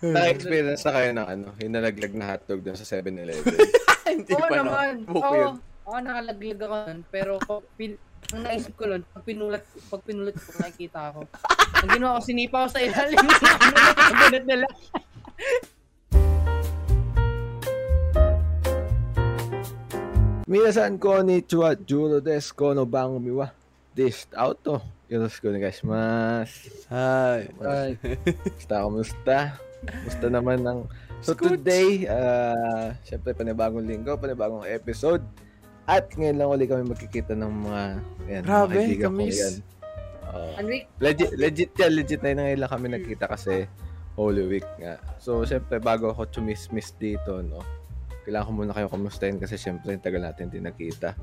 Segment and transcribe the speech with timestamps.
[0.00, 3.52] Naka-experience na kayo ng ano, yung nalaglag na hotdog doon sa 7-Eleven.
[4.08, 4.60] Hindi Oo pa no.
[4.64, 4.92] naman.
[5.04, 5.36] Buko Oo.
[5.36, 5.54] yun.
[5.84, 7.00] Oo, nakalaglag ako nun.
[7.12, 7.92] Pero pag pin,
[8.32, 11.20] ang naisip ko nun, pag pinulat, pag pinulat ko, nakikita ako.
[11.84, 13.20] Ang ginawa ko, sinipa ko sa ilalim.
[14.24, 14.74] Ganun na lang.
[20.50, 23.52] Minasan konnichiwa, Juro desu, kono bangumi wa
[23.94, 24.80] dished out to.
[25.10, 26.86] Yoroshiku onegaishimasu.
[26.90, 27.50] Hi.
[27.66, 27.98] Ay,
[28.54, 29.38] Basta, kumusta?
[29.84, 30.78] Kumusta naman ng...
[31.20, 31.60] So Scoots.
[31.60, 35.20] today, uh, syempre panibagong linggo, panibagong episode.
[35.84, 37.82] At ngayon lang ulit kami magkikita ng mga...
[38.30, 39.36] Yan, Grabe, mga kamis.
[39.36, 39.54] yan.
[40.30, 40.50] Oo.
[40.62, 42.38] Enric, legit, legit yan, legit na yun.
[42.46, 43.66] Ngayon lang kami nagkita kasi
[44.14, 45.00] Holy Week nga.
[45.18, 47.64] So, syempre, bago ako chumis-miss dito, no?
[48.22, 51.16] Kailangan ko muna kayo kumustahin kasi syempre, tagal natin din nagkita.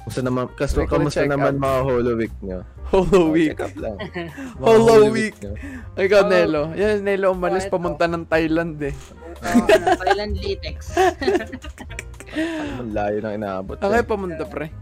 [0.00, 2.60] Kumusta naman, kasi May kamusta naman mga Holy Week nyo?
[2.90, 3.54] Holo Oh, week.
[3.54, 3.94] Up lang.
[4.64, 5.36] Holo Week.
[5.38, 5.54] nyo.
[5.94, 6.28] Ikaw, Oh.
[6.28, 6.62] Nelo.
[6.74, 8.90] Yan, Nelo umalis Oh, pamunta ng Thailand eh.
[8.90, 10.76] uh, ano, Thailand latex.
[12.80, 13.76] Ang layo ng inaabot.
[13.78, 14.02] Ang eh.
[14.02, 14.74] pamunta, pre.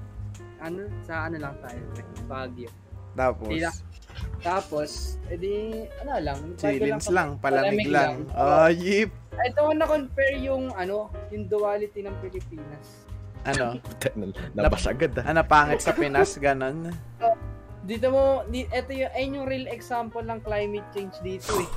[0.58, 1.80] ano, sa ano lang tayo,
[2.24, 2.70] Baguio.
[3.12, 3.76] Tapos, Di na-
[4.38, 4.90] Tapos,
[5.28, 8.12] edi, ano lang, chillins lang, palamig Palamig lang.
[8.32, 9.10] Ah, yip.
[9.34, 13.07] Ito ko na-compare yung, ano, yung duality ng Pilipinas.
[13.44, 13.78] Ano?
[14.56, 15.30] Nabas agad ah.
[15.30, 16.90] Ano, pangit sa Pinas, ganon.
[17.82, 21.70] Dito mo, di, ito yung, ayun yung real example ng climate change dito eh.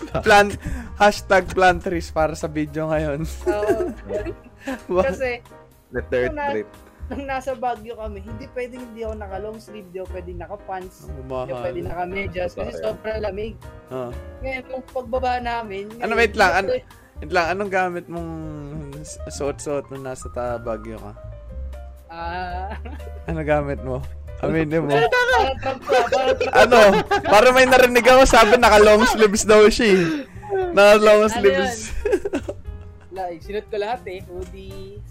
[0.24, 0.56] Plant,
[0.96, 3.20] hashtag plant trees para sa video ngayon.
[3.26, 3.52] So,
[5.04, 5.44] kasi,
[5.90, 6.70] The third na- trip.
[7.10, 10.56] nung nasa Baguio kami, hindi pwedeng hindi ako naka long sleeve, hindi ako pwedeng naka
[10.62, 13.54] pants, hindi ako pwedeng naka medyas kasi sobrang lamig.
[13.90, 14.14] Oh.
[14.40, 16.78] Ngayon, nung pagbaba namin, Ano, wait lang, ano-
[17.20, 18.30] Wait lang, anong gamit mong
[19.04, 21.12] suot-suot nung nasa ta Baguio ka?
[22.10, 22.74] Ah,
[23.24, 24.02] Ano gamit mo?
[24.40, 24.96] Aminin mo.
[26.50, 26.78] ano?
[27.22, 30.02] Para may narinig ako, sabi naka long sleeves daw siya eh.
[30.72, 31.92] Naka long Ano sleeves.
[33.10, 34.22] Like, sinot ko lahat eh.
[34.22, 35.02] Hoodie.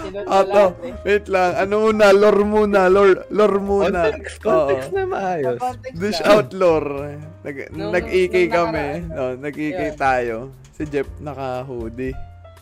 [0.00, 0.94] Sinot ko Ato, lahat eh.
[1.04, 1.50] wait lang.
[1.56, 2.06] Ano muna?
[2.10, 2.80] Lore muna.
[2.86, 4.00] Lore, lore muna.
[4.08, 4.96] Context, context Oo.
[4.96, 5.58] na maayos.
[5.58, 6.30] Context Dish lang.
[6.30, 7.18] out lore.
[7.42, 8.86] Nag, Nung- nag-EK nung kami.
[9.06, 9.96] No, nag-EK Yeah.
[9.98, 10.36] tayo.
[10.72, 12.16] Si Jeff naka-hoodie.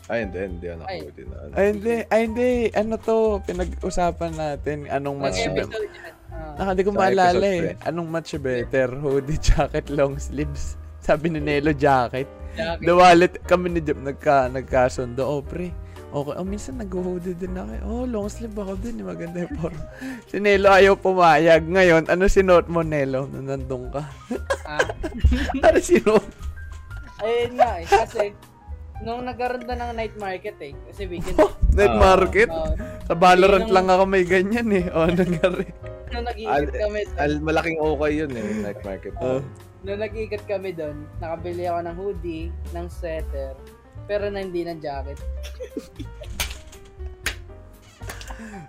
[0.09, 0.97] Ay, hindi, hindi ako Ay.
[0.99, 1.35] nakabuti na.
[1.37, 1.51] ano.
[1.53, 1.95] Ay, hindi.
[2.03, 2.49] Ay, hindi.
[2.73, 3.17] Ano to?
[3.45, 4.77] Pinag-usapan natin.
[4.89, 5.69] Anong match Ang better?
[5.69, 6.13] episode yan.
[6.29, 6.53] Ah.
[6.57, 7.77] Naka, di ko maalala eh.
[7.85, 8.89] Anong match better?
[8.97, 10.75] Hoodie, jacket, long sleeves.
[10.99, 12.25] Sabi ni Nelo, jacket.
[12.89, 15.21] Wallet, kami ni Jeff nagka, nagkasundo.
[15.21, 15.71] Oh, pre.
[16.09, 16.33] Okay.
[16.33, 17.69] Oh, minsan nag-hoodie din ako.
[17.69, 17.81] eh.
[17.83, 18.97] Oh, long sleeve ako din.
[18.99, 19.77] Maganda yung form.
[20.25, 21.61] si Nelo ayaw pumayag.
[21.63, 24.09] Ngayon, ano sinuot mo, Nelo, nung nandun ka?
[24.65, 24.81] Ah,
[25.65, 26.25] ano sinuot?
[27.19, 27.85] ayun nga eh.
[27.85, 28.33] Kasi,
[28.99, 30.73] nung nagkaroon na ng night market eh.
[30.87, 31.37] Kasi weekend.
[31.71, 32.01] Night Ah.
[32.01, 32.49] market?
[32.49, 32.73] uh,
[33.05, 34.85] Sa Valorant Yun ang- lang ako may ganyan eh.
[34.89, 35.69] Oh, nangyari.
[36.09, 39.13] nung Al, nag-iikot kami, al, malaking okay yun eh, night market.
[39.21, 39.45] Oh.
[39.81, 43.55] Nung nag-iikot kami doon, nakabili ako ng hoodie, ng sweater,
[44.05, 45.19] pero na hindi ng jacket.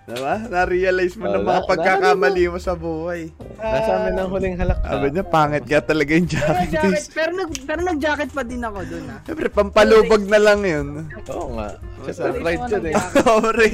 [0.03, 0.43] Diba?
[0.51, 3.31] Na-realize mo Oh, ng mga na- pagkakamali mo sa buhay.
[3.55, 4.83] Nasa amin ang huling halak.
[4.83, 6.71] Sabi niya, pangit ka talaga yung Pero jacket.
[6.73, 9.19] jacket, pero, nag, pero nag-jacket pa din ako doon ah.
[9.23, 11.07] Siyempre, pampalubog na lang yun.
[11.31, 11.79] Oo nga.
[12.03, 12.11] Masarap.
[12.35, 12.95] Siyempre, right yun eh.
[13.17, 13.71] Sorry.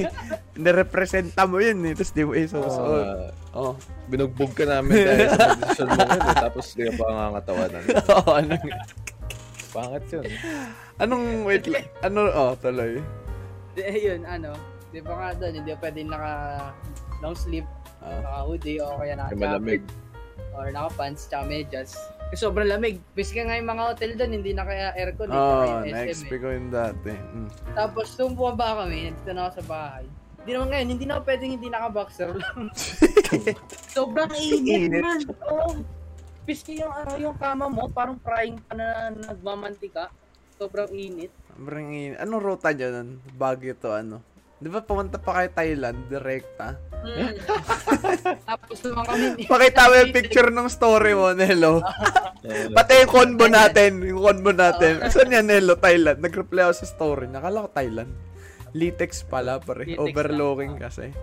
[0.55, 1.93] Nirepresenta mo yun eh.
[1.95, 3.07] Tapos di mo Oo isusuot.
[3.09, 3.17] nga.
[3.57, 3.73] Oh.
[4.13, 6.37] Binugbog ka namin dahil sa desisyon mo yun eh.
[6.37, 7.83] Tapos di ka pa ngangatawanan.
[8.13, 8.79] Oo, ano nga.
[9.73, 10.25] Pangit yun.
[11.01, 11.89] Anong, wait lang.
[12.05, 13.01] Ano, oh, tuloy.
[13.73, 14.53] Di, yun, ano,
[14.93, 16.33] di ba nga doon, hindi ako pwedeng naka
[17.25, 17.69] long sleeve,
[18.05, 18.21] Ah.
[18.23, 19.83] naka hoodie, o kaya naka Yung malamig.
[19.83, 21.91] jacket, or naka pants, tsaka medyas.
[22.29, 23.01] Kasi sobrang lamig.
[23.17, 26.41] Biska nga yung mga hotel doon, hindi na kaya aircon, eh, Oo, oh, eh.
[26.41, 27.13] ko yun dati.
[27.13, 27.49] Mm.
[27.73, 30.07] Tapos, nung bumaba kami, nandito na ako sa bahay.
[30.47, 32.59] Hindi naman ngayon, hindi na ako pwedeng hindi naka-boxer lang.
[33.99, 35.03] sobrang init, Init.
[35.03, 35.19] man.
[35.43, 35.83] Oo.
[36.47, 40.07] Biski yung, ano, yung kama mo, parang frying pa na nagmamantika.
[40.55, 41.35] Sobrang init.
[41.51, 42.95] Sobrang in- Anong ruta dyan?
[42.95, 43.09] nun?
[43.35, 44.23] Baguio to, ano?
[44.63, 46.79] Di ba pumunta pa kayo Thailand, direkta?
[47.03, 47.35] Mm.
[48.55, 49.25] Tapos naman kami.
[49.51, 51.83] Pakita mo yung picture ng story mo, Nelo.
[52.79, 55.03] Pati yung convo natin, yung convo natin.
[55.11, 55.75] Saan yan, Nelo?
[55.75, 56.23] Thailand.
[56.23, 57.27] Nag-reply ako sa story.
[57.27, 58.15] Nakala ko Thailand.
[58.77, 59.89] Litex pala, pare.
[59.89, 61.09] Litex Overlooking kasi.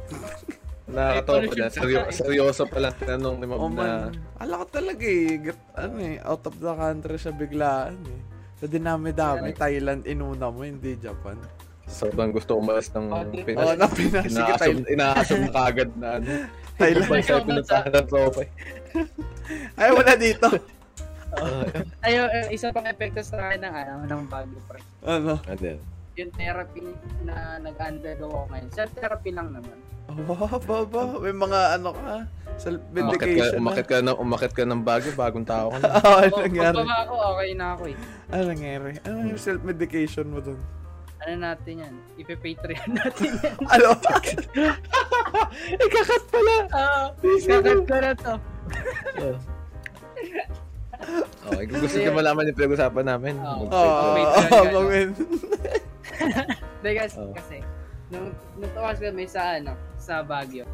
[0.93, 1.71] Nakakatawa pa dyan.
[1.71, 4.11] Seryo- seryoso pala tinanong ni Oh Ma'am na man.
[4.41, 5.39] Ala ko talaga eh.
[5.79, 8.19] Ano eh, out of the country siya biglaan eh.
[8.59, 11.37] Sa dinami-dami, Thailand inuna mo, hindi Japan.
[11.83, 13.43] sobrang gusto umalis ng Okay.
[13.43, 13.59] Pinas.
[13.59, 14.23] Oo, na Pinas.
[14.25, 14.87] Sige, Thailand.
[14.95, 15.07] na
[15.51, 16.31] kagad na ano.
[16.79, 17.05] Thailand.
[17.05, 18.39] Ibang sa'yo pinuntahan ng tropa.
[18.43, 18.49] eh.
[19.77, 20.47] Ayaw mo na dito.
[22.01, 24.79] Ayun, eh, isa pang epekto sa akin ng, ano, ng bago pre.
[25.05, 25.37] ano?
[25.43, 25.92] Ano?
[26.13, 28.69] Yung therapy na nag-undergo ako ngayon.
[28.69, 29.77] Self-therapy lang naman.
[30.05, 31.17] Oh, baba.
[31.17, 32.01] May mga ano ka.
[32.13, 35.89] Umakit ka, Self-medication umakit ka, na, umakit ka ng bagyo, bagong tao ka na.
[35.89, 36.75] Oo, ano Oh, nangyari?
[36.75, 37.95] pagbaba ako, okay na ako eh.
[38.29, 38.89] Ano nangyari?
[39.01, 40.59] Ano yung self-medication mo dun?
[41.19, 41.93] Ano natin yan?
[42.15, 43.57] Ipe-patreon natin yan.
[43.73, 43.89] Ano?
[45.73, 46.55] Ikakat pala!
[46.69, 48.33] Ah, kakat ko na to.
[51.43, 53.65] Okay, kung gusto nyo malaman yung pinag-usapan namin, Oo.
[53.65, 55.92] mag- Oo, Wait, oh,
[56.99, 57.31] kasi, Oh.
[57.33, 57.63] kasi
[58.11, 60.67] nung, nung tumas kami sa ano, sa Baguio.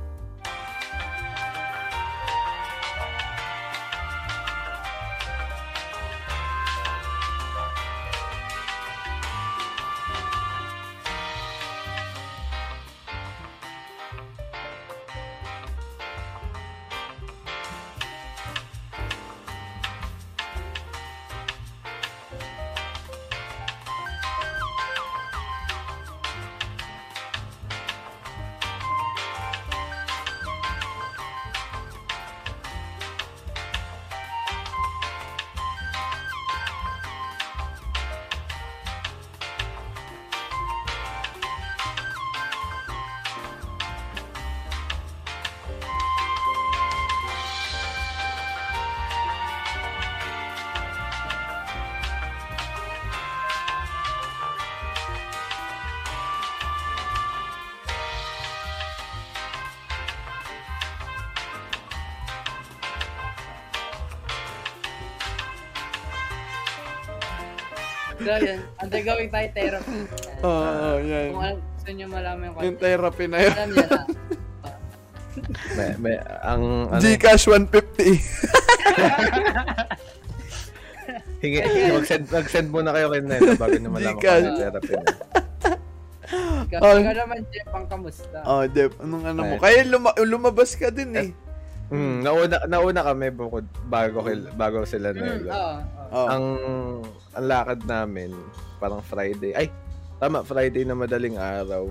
[68.90, 69.98] Undergoing tayo therapy.
[70.44, 71.28] Oo, oh, yan.
[71.30, 73.54] Kung alam, gusto nyo malaman yung Yung therapy na yun.
[73.54, 74.02] alam nyo na.
[75.78, 78.18] may, may, ang, ano, Gcash 150.
[81.40, 81.60] hingi,
[81.96, 85.08] mag-send, mag-send muna kayo kay Nela bago nyo malaman kung ano therapy na.
[86.62, 86.98] Ikaw, Oh.
[87.02, 88.38] ikaw naman, Jeff, ang kamusta?
[88.44, 89.54] Oh, Jeff, anong ano mo?
[89.56, 89.60] Ay.
[89.60, 91.30] Kaya luma- lumabas ka din eh.
[91.90, 95.50] Hmm, nauna, nauna kami bukod bago, kay, bago sila Mm, Nela.
[95.50, 95.99] oo, oo.
[96.10, 96.28] Oh.
[96.28, 96.46] Ang,
[97.38, 98.34] ang lakad namin,
[98.82, 99.54] parang Friday.
[99.54, 99.68] Ay,
[100.18, 101.90] tama, Friday na madaling araw.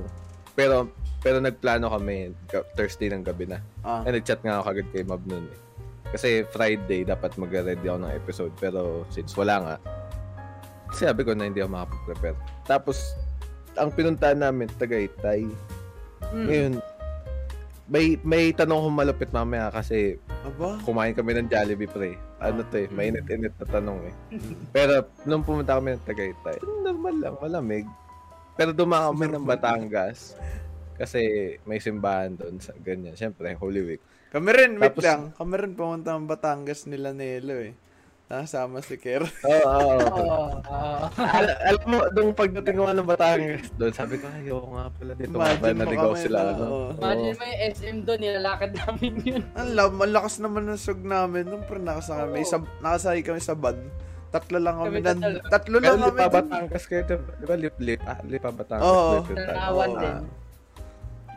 [0.59, 0.91] Pero,
[1.23, 3.63] pero nagplano kami, ka- Thursday ng gabi na.
[3.87, 4.03] Ah.
[4.03, 5.59] Eh, nag-chat nga ako kagad kay Mab nun eh.
[6.09, 8.53] Kasi Friday, dapat mag-ready ako ng episode.
[8.59, 9.75] Pero since wala nga,
[10.91, 12.39] sabi ko na hindi ako makapag-prepare.
[12.65, 13.15] Tapos,
[13.77, 15.47] ang pinuntahan namin, Tagaytay.
[16.35, 16.47] Mm.
[16.49, 16.75] Ngayon,
[17.89, 20.77] may may tanong kong malupit mamaya kasi Aba?
[20.85, 22.21] kumain kami ng Jollibee pre.
[22.39, 24.15] Ano to eh, mainit-init na tanong eh.
[24.71, 27.87] Pero nung pumunta kami ng Tagaytay, normal lang, malamig.
[28.55, 30.39] Pero dumaan kami ng Batangas
[30.95, 31.23] kasi
[31.63, 33.15] may simbahan doon sa ganyan.
[33.15, 34.03] Siyempre, Holy Week.
[34.31, 35.23] Kami rin, wait Tapos- lang.
[35.35, 37.75] Kami rin pumunta ng Batangas nila Nelo eh.
[38.29, 39.25] Nakasama si Ker.
[39.25, 40.21] Oo, oo, oo.
[40.21, 41.07] Oo, oo.
[41.17, 45.33] Al- alam mo, nung pagdating ko ng Batangas doon, sabi ko, ayoko nga pala dito.
[45.33, 46.39] Imagine mo naligaw kami sila.
[46.39, 46.67] na, ano.
[46.93, 49.43] Imagine mo yung SM doon, nilalakad namin yun.
[49.59, 51.49] Ang love, malakas naman ang sug namin.
[51.49, 52.45] Nung pre nakasakay kami, Oo.
[52.45, 53.79] sa, nakasakay kami sa van.
[54.29, 54.89] Tatlo lang kami.
[54.91, 55.41] Kami nan- tatlo.
[55.49, 56.21] tatlo Pero lang kami.
[56.21, 56.29] lipa.
[56.37, 57.33] Batangas kayo, di ba?
[57.33, 58.01] Di ba lip-lip?
[58.05, 58.85] Ah, lipa Batangas.
[58.85, 59.13] Oo.
[59.25, 59.41] tayo.
[59.41, 60.01] Tanawan Oo.
[60.05, 60.17] din.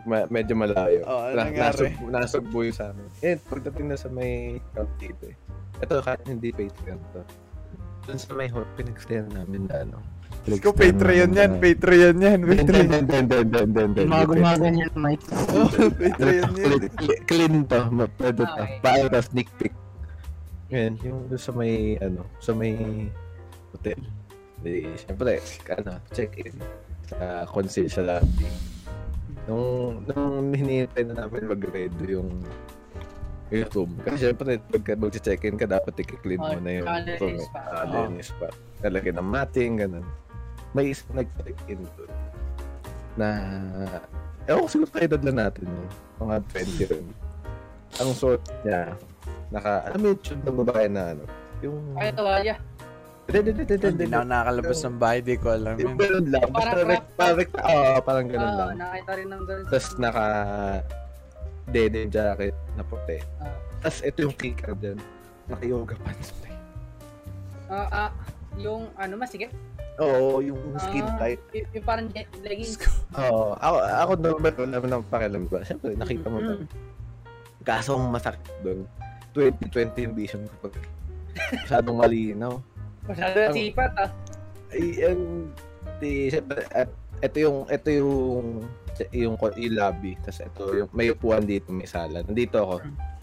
[0.02, 1.00] Ma- medyo malayo.
[1.06, 1.88] Oo, ano Na- nangyari?
[1.88, 3.08] nasug, nasugbo yung sa amin.
[3.22, 4.34] Eh, pagdating na sa may
[4.76, 5.38] camp dito eh.
[5.82, 7.22] Ito, kahit hindi Patreon to.
[8.06, 9.98] Doon sa may hot, pinag-stayan namin na ano.
[10.42, 12.88] Ikaw Patreon yan, Patreon yan, Patreon.
[12.90, 15.22] Then, then, then, then, then, then, Gumagumagan yan, Mike.
[15.54, 16.82] Oh, Patreon yan.
[17.30, 17.80] Clean- to.
[18.18, 18.64] Pwede to.
[18.82, 19.74] Paano to, sneak peek.
[20.74, 22.74] Ngayon, yung doon sa may, ano, sa may
[23.70, 24.00] hotel.
[24.66, 25.38] Di, syempre,
[25.78, 26.56] ano, check-in
[27.06, 28.50] sa concierge sa lobby.
[29.46, 32.30] Nung, nung hinihintay na namin mag-ready yung
[33.52, 33.92] yung room.
[34.00, 37.36] Kasi syempre, pagka mag-check-in ka, dapat i-clean mo Oh, na yung room.
[38.16, 38.26] eh.
[38.40, 38.48] pa.
[38.82, 40.06] Talagyan ng matting, ganun.
[40.72, 42.12] May isa nag-check-in doon
[43.12, 43.28] na
[44.48, 45.84] ewan ko siguro kayo dadla natin no?
[46.18, 47.06] mga 20 rin.
[48.00, 48.96] Ang suot niya,
[49.50, 51.24] naka, alam mo yung tune ng babae na ano,
[51.60, 51.76] yung...
[52.00, 52.56] Ay, tawalya.
[53.28, 56.00] Hindi, hindi, hindi, hindi, Hindi na ako nakakalabas ng bahay, di ko alam Yung yun.
[56.00, 58.70] ganun lang, basta Parang parang, rect, oo, parang ganun lang.
[58.80, 59.66] nakita rin ng ganun.
[59.68, 60.26] Tapos naka
[61.68, 63.22] denim jacket na puti.
[63.38, 63.54] Ah.
[63.80, 64.98] Tapos ito yung kicker din.
[65.46, 66.34] Naka-yoga pants.
[66.38, 66.54] pre.
[67.68, 68.10] Ah, ah,
[68.56, 69.52] yung ano, masikip?
[69.98, 71.42] Oo, yung skin Ah, tight.
[71.52, 72.08] y- yung parang
[72.42, 72.80] leggings.
[73.22, 75.62] Oo, ako, ako normal, wala naman ng pakialam ko.
[75.62, 76.58] Siyempre, nakita mo na.
[76.58, 76.66] Mm.
[77.62, 78.88] Kaso ang masakit doon,
[79.36, 80.74] 2020 yung vision ko pag
[81.54, 82.54] masyadong malinaw.
[83.10, 84.10] Masyado na Ang- sipat, ah.
[84.72, 85.22] Ay, ang,
[86.00, 86.90] di, siyempre, at,
[87.22, 88.48] ito yung, ito yung,
[89.10, 90.14] yung, yung lobby.
[90.22, 92.22] Tapos ito, yung, may upuan dito, may sala.
[92.22, 92.76] Nandito ako,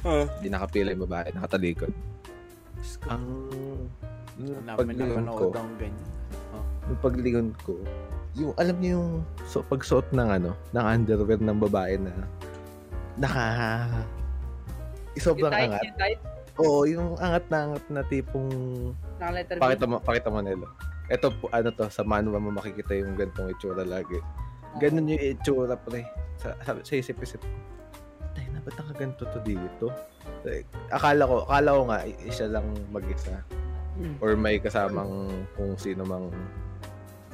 [0.06, 0.26] Ah.
[0.38, 1.90] di nakapila yung babae, nakatalikod.
[3.10, 3.24] Ang,
[4.38, 5.94] Namin na paglingon ko, ganyan.
[6.86, 7.72] yung paglingon ko,
[8.38, 9.10] yung, alam niyo yung
[9.50, 12.14] so, pagsuot ng ano, ng underwear ng babae na
[13.18, 13.90] naka
[15.18, 15.82] sobrang angat.
[15.82, 16.20] yung tight.
[16.58, 18.50] Oo, yung angat na angat na tipong
[19.18, 20.66] Naka-letter pakita mo, pakita mo nilo.
[21.10, 24.18] Ito po, ano to, sa manual mo makikita yung gantong itsura lagi.
[24.78, 26.06] Ganun yung itsura pre.
[26.38, 27.58] Sa, sa, sa isip-isip ko.
[28.34, 29.90] Tayo na, ba't nakaganto to dito?
[30.46, 33.42] Like, akala ko, akala ko nga, isa lang mag-isa.
[33.98, 34.14] Hmm.
[34.22, 35.10] Or may kasamang
[35.58, 36.30] kung sino mang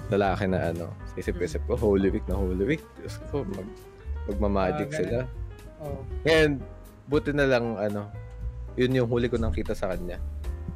[0.09, 0.89] lalaki na ano.
[1.13, 2.85] Sa isip-isip ko, Holy Week na Holy Week.
[2.97, 3.69] Diyos ko, mag,
[4.33, 5.01] magmamagic ganun.
[5.01, 5.19] sila.
[5.85, 6.01] Oo.
[6.25, 6.51] Ngayon,
[7.05, 8.09] buti na lang, ano,
[8.81, 10.17] yun yung huli ko nang kita sa kanya.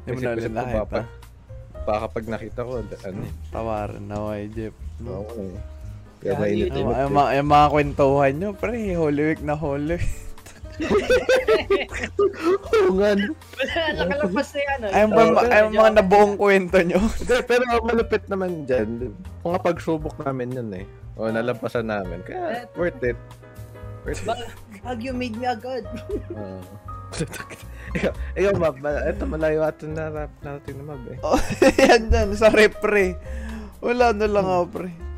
[0.05, 0.99] Hindi mo na Isip-isip ko, baka,
[1.89, 4.75] baka pag nakita ko, ano, Tawaran na kay Jeff.
[5.01, 5.25] No?
[5.25, 5.78] Oo eh.
[6.19, 9.55] Kaya Kaya mainit yun, Yung, yung, mga, yung mga kwentuhan nyo, pre, Holy Week na
[9.55, 10.11] Holy Week.
[12.79, 13.11] Oo nga.
[13.15, 13.35] no.
[13.35, 14.79] Wala, nakalabas na yan.
[14.85, 16.99] Ay, yung, Oo, mga, ay, yung mga nabuong kwento nyo.
[17.49, 19.11] Pero malupit naman dyan.
[19.43, 20.85] Kung nga pagsubok namin yun eh.
[21.19, 22.23] O, nalampasan namin.
[22.23, 23.19] Kaya, worth it.
[24.07, 24.27] Worth it.
[24.27, 24.47] Ba-
[24.79, 25.83] Hug you made me agad.
[26.39, 26.59] Oo.
[27.91, 31.17] ikaw, ikaw, Mab, ma- ito malayo atin na rap natin na Mab eh.
[31.19, 31.35] Oh,
[31.83, 33.19] yan dyan, sa repre.
[33.83, 35.08] Wala na lang ako, pre.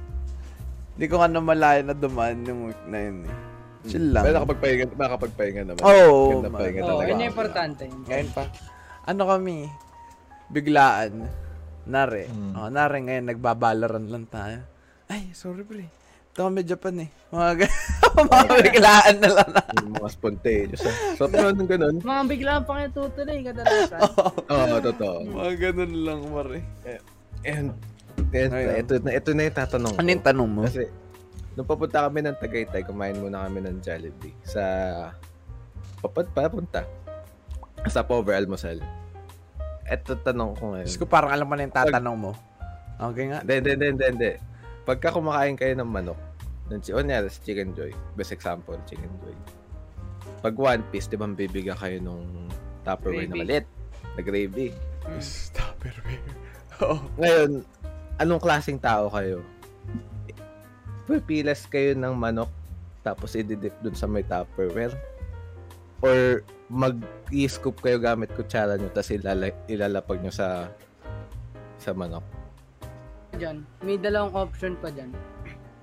[0.91, 3.35] Hindi ko nga namalayan na dumaan yung week na yun eh.
[3.81, 4.23] Chill lang.
[4.23, 5.81] Pero nakapagpahinga, nakapagpahinga naman.
[5.81, 6.59] Oo, Ganda man.
[6.61, 7.07] pahinga Oo, talaga.
[7.07, 7.83] yun yung importante.
[8.05, 8.43] Ngayon pa.
[9.03, 9.55] Ano kami?
[10.47, 11.11] Biglaan.
[11.83, 12.29] Nare.
[12.29, 12.53] Mm.
[12.53, 14.61] Oh, nare ngayon, nagbabalaran lang tayo.
[15.09, 15.89] Ay, sorry pre.
[16.31, 17.09] Ito kami Japan eh.
[17.33, 17.67] Mga,
[18.31, 19.49] mga biglaan na lang.
[19.81, 20.79] Yung mga spontaneous.
[21.17, 23.99] So, pero nung ganun, Mga biglaan pa kayo tutuloy kadalasan.
[24.53, 25.17] oo, totoo.
[25.27, 26.59] mga ganun lang, mare.
[27.41, 27.73] And,
[28.79, 30.27] ito, na, ito na yung tatanong Ano yung ko.
[30.31, 30.61] tanong mo?
[30.67, 30.87] Kasi,
[31.55, 34.63] nung papunta kami ng Tagaytay, kumain muna kami ng Jollibee sa
[36.01, 36.87] papad papunta
[37.89, 38.81] sa Power Almusal.
[39.85, 40.87] Eto tanong ko ngayon.
[40.87, 42.31] Diyos ko parang alam mo na yung tatanong mo.
[43.01, 43.39] Okay nga.
[43.41, 44.31] Hindi, hindi, hindi, hindi.
[44.85, 46.19] Pagka kumakain kayo ng manok,
[46.69, 49.35] ng chi- kunyari sa Chicken Joy, best example, Chicken Joy.
[50.41, 52.49] Pag one piece, di ba bibigyan kayo nung
[52.81, 53.65] Tupperware na maliit?
[54.17, 54.73] Na gravy.
[55.05, 55.21] Mm.
[55.53, 56.25] Tupperware.
[56.81, 56.97] Oo.
[57.17, 57.51] Ngayon,
[58.21, 59.41] anong klaseng tao kayo?
[61.03, 62.53] Pipilas kayo ng manok
[63.01, 64.93] tapos ididip dun sa may Tupperware?
[65.99, 70.69] Or mag-i-scoop kayo gamit kutsara nyo tapos ilala- ilalapag nyo sa
[71.75, 72.23] sa manok?
[73.33, 73.65] Diyan.
[73.81, 75.09] May dalawang option pa dyan.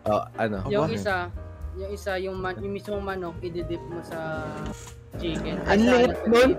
[0.07, 0.63] Oh, ano?
[0.69, 0.95] Yung Aba.
[0.95, 1.15] isa,
[1.75, 4.47] yung isa, yung, man, yung mismong manok, ididip mo sa
[5.19, 5.59] chicken.
[5.67, 6.51] Ang sa nun.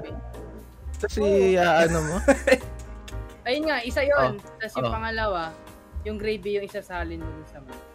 [1.00, 1.24] Kasi,
[1.56, 2.18] ano mo?
[3.48, 4.38] Ayun nga, isa yon.
[4.60, 4.94] Tapos yung Oh.
[4.94, 5.42] pangalawa,
[6.08, 7.88] yung gravy yung isasalin mo dun sa manok.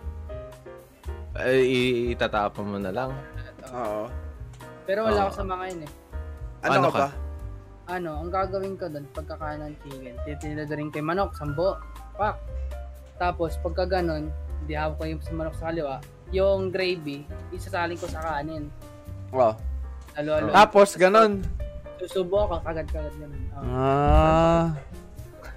[1.35, 3.11] Ay, i- itatapon mo na lang.
[3.75, 4.07] Oo.
[4.87, 5.93] Pero wala ako sa mga yun eh.
[6.65, 7.07] Ano, Ano ka?
[7.85, 11.77] Ano, ang gagawin ko doon, pagkakain ng chicken, titinadarin ko yung manok, sambo,
[12.17, 12.41] pak.
[13.21, 14.33] Tapos, pagka ganon,
[14.65, 16.01] hindi hawak ko yung sa manok sa kaliwa,
[16.33, 18.73] yung gravy, isasalin ko sa kanin.
[19.37, 19.53] Oo.
[20.17, 20.49] Halo-halo.
[20.49, 20.57] Oh.
[20.57, 21.45] Tapos, ganun.
[22.01, 23.43] Susubo ako, kagad-kagad ganun.
[23.53, 23.69] Oh.
[23.69, 24.65] Ah.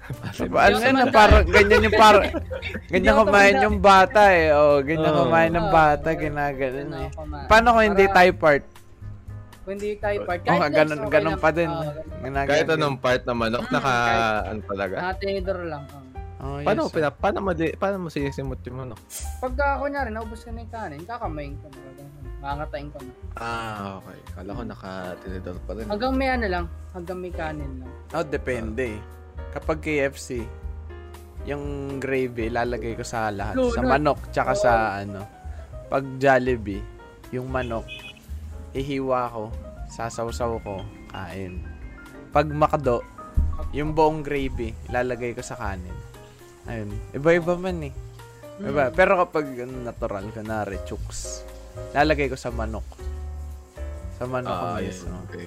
[0.08, 0.58] Diba?
[0.64, 2.24] Ano yan, ah, parang ganyan yung parang
[2.92, 4.48] ganyan kumain yung bata eh.
[4.50, 5.28] Oh, ganyan Oo.
[5.28, 7.08] kumain ng bata, ginaganon eh.
[7.44, 8.64] Paano kung hindi Thai part?
[9.68, 11.68] Kung hindi tayo part, Oh, kahit ganun, okay ganun pa din.
[12.24, 12.48] Ginaganon.
[12.48, 13.92] Kahit anong part ng manok, Mm, naka,
[14.48, 14.94] ano talaga?
[14.96, 15.82] Nakatinidor lang.
[15.92, 16.02] Oh.
[16.38, 16.64] Oh, yes.
[16.64, 19.00] Paano, mo pina, paano, mo, paano mo sinisimot yung manok?
[19.44, 21.80] Pagka kunyari, naubos ka na yung kanin, kakamayin ko na.
[22.38, 23.12] Makangatayin ko na.
[23.36, 24.18] Ah, okay.
[24.32, 25.84] Kala ko naka-tinidor pa rin.
[25.84, 26.64] Hanggang may ano lang,
[26.96, 27.90] hanggang may kanin lang.
[28.16, 29.00] Oh, depende eh.
[29.58, 30.46] Kapag KFC,
[31.42, 33.58] yung gravy, lalagay ko sa lahat.
[33.58, 33.90] No, sa no.
[33.90, 34.72] manok, tsaka sa
[35.02, 35.26] ano.
[35.90, 36.78] Pag Jollibee,
[37.34, 37.82] yung manok,
[38.70, 39.50] ihiwa ko,
[39.90, 40.78] sasawsaw ko,
[41.10, 41.66] kain.
[42.30, 43.02] Pag makdo,
[43.74, 45.96] yung buong gravy, lalagay ko sa kanin.
[46.70, 46.94] Ayun.
[47.10, 47.94] Iba-iba man eh.
[48.62, 48.94] Iba.
[48.94, 51.42] Pero kapag natural, kunwari, chooks,
[51.98, 52.86] lalagay ko sa manok.
[54.22, 55.10] Sa manok ko Ah, mismo.
[55.10, 55.26] yun.
[55.26, 55.46] Okay.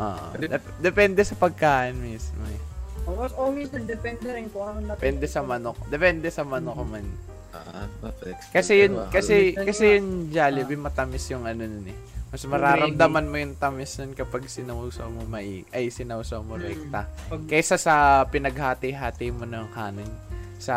[0.00, 0.26] Oo.
[0.40, 2.73] Dep- depende sa pagkain mismo eh.
[3.06, 5.00] O minsan, depende rin kung ano natin.
[5.00, 5.76] Depende sa manok.
[5.92, 7.06] Depende sa manok ko man.
[7.54, 8.50] Ah, perfect.
[8.50, 9.94] Kasi yun, Pero, kasi kasi nga.
[10.00, 11.98] yung Jollibee matamis yung ano nun eh.
[12.34, 17.06] Mas mararamdaman mo yung tamis nun kapag sinausaw mo mai ay sinausaw mo rekta.
[17.30, 20.10] Pag, Kaysa sa pinaghati-hati mo ng kanin
[20.58, 20.74] sa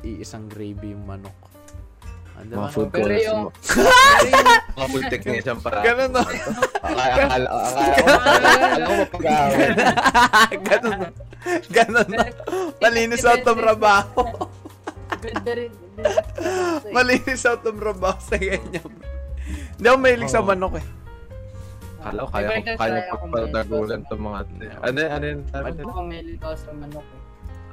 [0.00, 1.36] iisang gravy yung manok.
[2.42, 2.66] Diba?
[2.66, 3.48] Mga food Pero yung-
[4.74, 5.80] Mga food technician para.
[5.80, 6.22] Ganun no.
[6.82, 9.70] Akala, ko, akala ko mapag-awin.
[10.68, 11.08] Ganun no.
[11.70, 12.18] Ganun no.
[12.82, 14.22] Malinis sa trabaho.
[15.14, 15.72] depende rin.
[16.90, 18.92] Malinis sa trabaho sa ganyan.
[19.78, 20.86] Hindi ako mahilig sa manok eh.
[22.04, 24.38] Akala ko kaya ko, kaya sa ko kung pagdagulan may- itong mga...
[24.84, 25.40] Ano, ano yun?
[25.48, 25.84] Ano nila?
[25.88, 26.70] ako may lito sa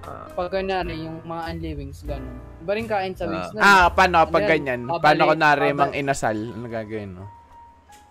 [0.02, 2.34] Ah, Pag kunwari, yung mga unli wings, ganun.
[2.58, 3.62] Iba rin kain sa wings na.
[3.62, 4.82] Ah, paano pag ganyan?
[4.84, 5.78] babalik, Paano ko nari babalik.
[5.78, 6.38] mang inasal?
[6.38, 7.26] Ano gagawin, no?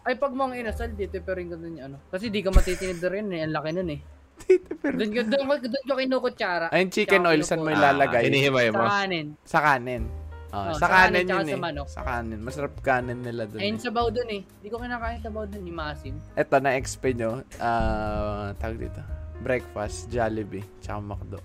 [0.00, 1.96] Ay, pag mga inasal, dito pa rin ganun yung ano.
[2.08, 3.42] Kasi di ka matitinid rin eh.
[3.42, 4.00] Ang laki nun eh.
[4.96, 6.66] Doon ka, doon, doon ka kinukutsara.
[6.70, 8.22] Ay, yung chicken oil, saan mo ilalagay?
[8.22, 8.82] Ah, hinihimay Sa mo.
[8.86, 9.26] kanin.
[9.44, 10.04] Sa kanin.
[10.50, 11.60] Ah, Oh, sa sa kanin kanin, yun sa eh.
[11.60, 11.86] manok.
[11.86, 12.38] Sa kanin.
[12.40, 13.60] Masarap kanin nila dun.
[13.60, 13.82] Ayun Eh.
[13.82, 14.42] sabaw dun eh.
[14.56, 16.14] Di ko kinakain sabaw dun, yung maasim.
[16.32, 17.30] Ito, na-explain nyo.
[17.60, 19.02] Ah, tawag dito.
[19.38, 21.38] Breakfast, Jollibee, tsaka McDo.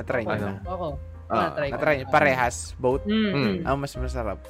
[0.00, 0.52] Na-try nyo Ako, na.
[0.64, 0.88] Ako.
[1.28, 1.72] Ah, na-try ko.
[1.76, 2.06] Na-try nyo.
[2.08, 3.04] Parehas, both.
[3.04, 3.36] Mm, Mm.
[3.36, 3.56] mm.
[3.62, 4.40] Ang mas masarap.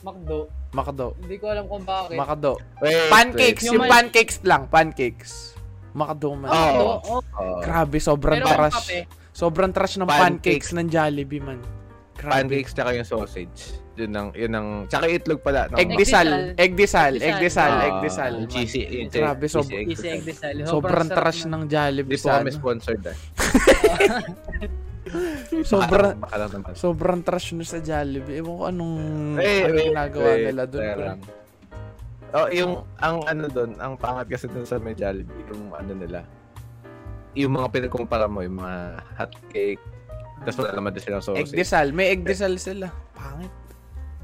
[0.00, 0.38] McDo.
[0.70, 1.08] McDo.
[1.16, 2.16] Hindi ko alam kung bakit.
[2.16, 2.52] McDo.
[2.80, 5.54] Wait, Pancakes, Yung yung may- pancakes lang, pancakes.
[5.92, 6.48] McDo man.
[6.48, 6.56] Oh.
[6.56, 7.20] McDo, oh.
[7.34, 9.06] Oh, Grabe, sobrang Pero trash.
[9.30, 10.68] Sobrang trash ng pancakes, Pancakes.
[10.72, 11.58] ng Jollibee man.
[12.12, 12.32] Grabe.
[12.44, 13.79] pancakes tsaka yung sausage.
[13.90, 15.66] Yun ang, yun ang, tsaka itlog pala.
[15.66, 15.76] No?
[15.76, 18.32] Egg disal, egg disal, egg disal, Ah, egg disal.
[18.38, 20.54] yung cheesy, Grabe, cheesy egg egg disal.
[20.64, 23.16] Sobrang trash ng Jollibee Hindi po kami sponsored eh.
[25.62, 26.14] Sobrang,
[26.72, 28.38] sobrang trash na sa Jollibee.
[28.38, 28.94] Ewan ko anong,
[29.36, 30.86] Eh, anong ginagawa nila doon.
[30.96, 31.18] lang.
[32.30, 36.22] Oh, yung, ang ano doon, ang pangat kasi doon sa may Jollibee, yung ano nila,
[37.34, 38.76] yung mga pinagkumpara mo, yung mga
[39.18, 39.82] hot cake,
[40.40, 41.52] tapos wala naman din silang Egg sausage.
[41.52, 42.86] disal, may egg disal sila.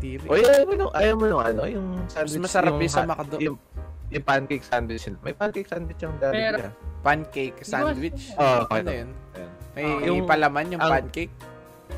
[0.07, 0.25] Tiri.
[0.25, 2.39] O ayaw mo nung, ayaw mo nung ano, yung sandwich.
[2.39, 3.37] masarap yung sa McDo.
[3.43, 3.57] Yung,
[4.07, 5.03] yung pancake sandwich.
[5.19, 6.47] May pancake sandwich yung Jollibee.
[6.47, 6.73] Pero- ah.
[7.03, 8.23] Pancake sandwich.
[8.35, 8.81] Oh, okay.
[8.81, 9.11] Ano yun?
[9.75, 11.35] May Yung- palaman yung ang- pancake.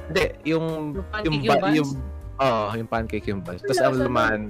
[0.09, 1.91] Hindi, yung, Yung pancake yung, yung yung,
[2.39, 3.61] oh, yung pancake yung buns.
[3.61, 4.41] Tapos ang laman,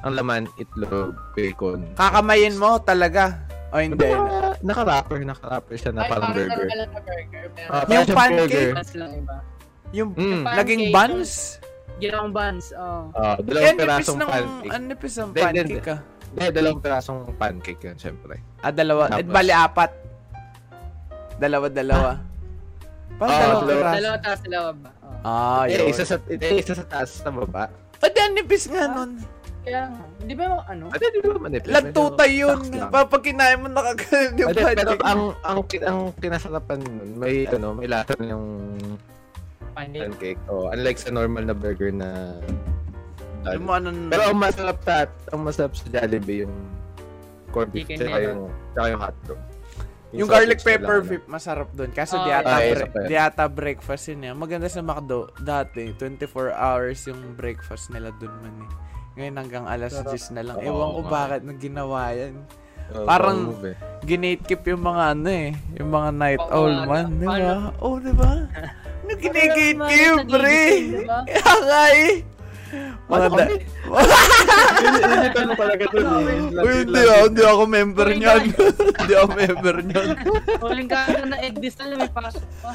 [0.00, 1.82] ang laman, itlog, bacon.
[1.94, 3.42] Kakamayin mo talaga.
[3.68, 4.00] O hindi.
[4.08, 6.48] Naka, naka-wrapper, naka-wrapper siya na Ay, parang burger.
[6.48, 7.44] normal na burger.
[7.52, 8.70] Pero Ah, Yung parang pancake?
[8.72, 9.36] iba.
[9.90, 10.42] Yung Mm.
[10.46, 11.30] naging buns.
[11.98, 13.10] Ginawang buns, oh.
[13.12, 14.70] Ah, Eh, dalawang ang nipis pirasong ng, pancake.
[14.70, 16.00] ang nipis ng pancake ah.
[16.28, 18.34] Hindi, dalawang pirasong pancake yan, syempre.
[18.60, 19.02] Ah, dalawa.
[19.08, 19.90] Eh, Tapos- bali, apat.
[21.36, 22.10] Dalawa, dalawa.
[23.16, 23.82] Parang Ah, dalawang dalawa.
[23.82, 23.96] piraso.
[23.96, 24.90] Dalawa taas, dalawa ba?
[25.00, 25.26] Oh.
[25.26, 25.86] Ah, eh, yun.
[25.88, 27.64] isa sa, eh, isa sa taas sa baba.
[27.98, 29.10] Ba't ang nipis nga nun?
[29.58, 30.84] Kaya nga, hindi ba yung ano?
[30.88, 31.68] Ate, di ba manipis?
[31.68, 32.58] Lagtutay yun.
[32.88, 35.02] Pag kinain mo nakaganon yung Ate, pero pancake.
[35.04, 38.46] ang, ang, ang kinasarapan nun, may, ano, may lasa na yung
[39.70, 40.02] Pancake.
[40.04, 40.40] pancake.
[40.46, 42.36] Oh, unlike sa normal na burger na
[43.40, 44.94] Alam mo ano Pero ang masarap sa
[45.28, 46.54] ang masarap sa Jollibee yung
[47.48, 48.26] corned beef Chicken tsaka nila.
[48.26, 48.40] yung,
[48.70, 49.40] tsaka yung hotdog.
[50.10, 51.10] yung garlic sausage pepper nila, ano.
[51.10, 51.90] whip masarap doon.
[51.90, 53.08] Kaso Oh, di ata, Ah, bre- isa pa yan.
[53.08, 54.32] di ata breakfast yun eh.
[54.32, 58.70] Maganda sa McDo, dati, 24 hours yung breakfast nila doon man eh.
[59.14, 60.12] Ngayon hanggang alas Sarap.
[60.12, 60.56] 10 na lang.
[60.56, 61.10] Oo, Ewan ko nga.
[61.10, 62.34] bakit na ginawa yan.
[62.88, 63.76] Oh, Parang- move eh.
[64.00, 65.48] Ginetkip yung mga ano eh.
[65.76, 67.04] Yung mga night Oo, owl ano, man.
[67.10, 67.28] Di ba?
[67.30, 67.52] paano?
[67.78, 68.30] Oo, di ba?
[69.18, 70.60] Ginigatekeep, Nagigising, pre?
[71.28, 72.12] Kaya eh.
[73.08, 73.56] Mga da- kami?
[74.78, 76.60] Hindi ko talaga eh.
[76.60, 78.42] Uy, hindi ako, hindi ako member niyan.
[79.00, 80.08] Hindi ako member niyan.
[80.60, 82.70] Huling ka na distal na may pasok pa.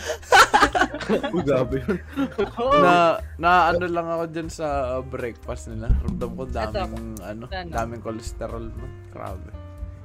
[1.29, 1.97] Uy, yun.
[2.83, 2.93] Na
[3.37, 4.67] na ano lang ako dyan sa
[5.05, 5.93] breakfast nila.
[6.01, 7.69] Ramdam ko daming ano, Ano?
[7.69, 8.85] daming cholesterol mo.
[9.13, 9.53] Grabe.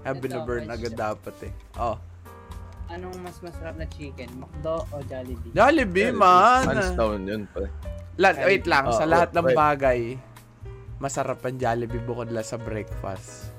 [0.04, 0.76] Kaya Ito, binaburn question.
[0.76, 1.52] agad dapat eh.
[1.80, 1.96] Oh.
[2.88, 4.28] Anong mas masarap na chicken?
[4.40, 5.52] McDo o Jollibee?
[5.52, 6.96] Jollibee, Hands man.
[6.96, 7.68] down yun pa.
[8.16, 10.00] La- wait lang, sa Oh, lahat ng bagay,
[10.98, 13.52] masarap ang Jollibee bukod lang sa breakfast.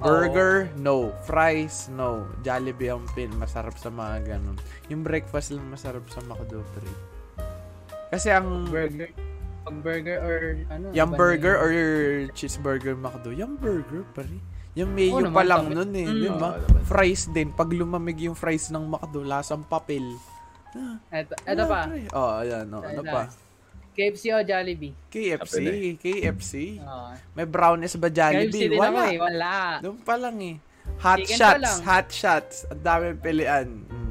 [0.00, 1.12] Burger, no.
[1.28, 2.24] Fries, no.
[2.40, 4.56] Jollibee ang pin, masarap sa mga ganun.
[4.88, 6.88] Yung breakfast lang masarap sa McDo, pre.
[8.08, 9.12] Kasi ang Burger?
[9.60, 10.36] Pag burger or
[10.72, 10.84] ano?
[10.96, 11.60] Yung burger yun.
[11.60, 11.70] or
[12.32, 14.40] cheeseburger McDo, yung burger pa rin.
[14.72, 16.14] Yung mayo Oo pa naman, lang tabi- nun eh, Mm.
[16.16, 16.50] di ba?
[16.52, 16.82] Oo naman.
[16.84, 17.48] Fries din.
[17.50, 20.04] Pag lumamig yung fries ng McDo, lasang papel.
[21.10, 21.90] Eto, eto pa.
[22.14, 22.66] Oh, ayan.
[22.68, 23.26] Oh, ano pa?
[23.90, 24.94] KFC o Jollibee?
[25.08, 25.50] KFC.
[25.58, 26.52] Sabi KFC.
[26.78, 27.10] Oo.
[27.34, 28.62] May brownies ba KFC Jollibee?
[28.64, 29.02] din ako Wala.
[29.04, 29.18] eh.
[29.18, 29.52] Wala.
[29.82, 30.56] Doon pa lang eh.
[31.00, 31.60] Hot Chicken pa shots.
[31.60, 31.78] lang.
[31.84, 32.56] Hot shots.
[32.68, 33.68] Ang daming pilian.
[33.84, 34.08] Mm.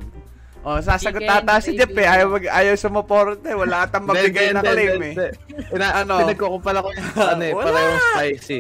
[0.59, 2.03] Oh, sasagot Chicken, tata si Jeff eh.
[2.05, 3.47] Ayaw, mag, ayaw sumuporte.
[3.47, 5.13] Wala atang mabigay na claim eh.
[5.71, 6.19] Ina, Ano?
[6.19, 7.63] Pinagkukumpara ko yung ano eh, Wala.
[7.63, 8.59] para yung spicy.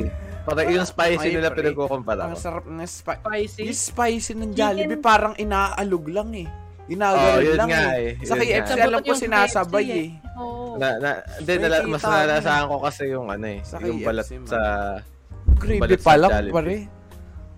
[0.49, 2.41] Para yung spicy Ay, nila pinagkukumpara Ang ko.
[2.41, 3.61] sarap ng spi- Spicy?
[3.63, 4.57] Yung spicy ng Chicken.
[4.57, 6.47] Jollibee parang inaalog lang eh.
[6.49, 8.17] Oh, Ginaganon yun lang nga eh.
[8.17, 8.25] eh.
[8.25, 8.85] Sa KFC nga.
[8.89, 10.09] alam ko sinasabay KFC eh.
[10.41, 10.73] Oo.
[10.75, 14.49] Na, na, hindi, nala, mas nalasahan ko kasi yung ano eh, Sa yung balat man.
[14.49, 14.59] sa...
[15.59, 16.75] Gravy Balat pa lang pare.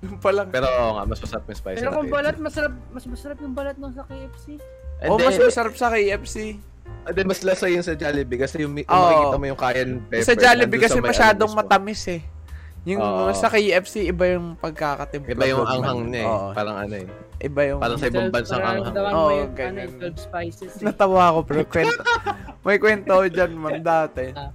[0.02, 0.48] Yung pa lang.
[0.50, 3.54] Pero oo nga, mas masarap yung spicy Pero na kung balat, masarap, mas masarap yung
[3.54, 4.58] balat nung sa KFC.
[5.06, 6.36] Oh, Hindi, mas masarap sa KFC.
[7.02, 8.84] Hindi, mas lasa yun sa Jollibee kasi yung, Oo.
[8.84, 10.26] makikita mo yung cayenne pepper.
[10.26, 12.22] Sa Jollibee kasi masyadong matamis eh.
[12.82, 13.30] Yung Oo.
[13.38, 15.38] sa KFC, iba yung pagkakatimpla.
[15.38, 16.34] Iba yung anghang niya eh.
[16.34, 16.50] Oo.
[16.58, 17.08] Parang ano eh.
[17.38, 17.80] Iba yung...
[17.82, 18.96] Parang sa ibang bansang anghang.
[18.98, 19.90] Oo, yung, ganyan.
[20.02, 20.86] ano, 12 spices eh.
[20.90, 22.02] Natawa ako pero kwento.
[22.66, 24.34] may kwento ako dyan man dati.
[24.34, 24.50] Ah.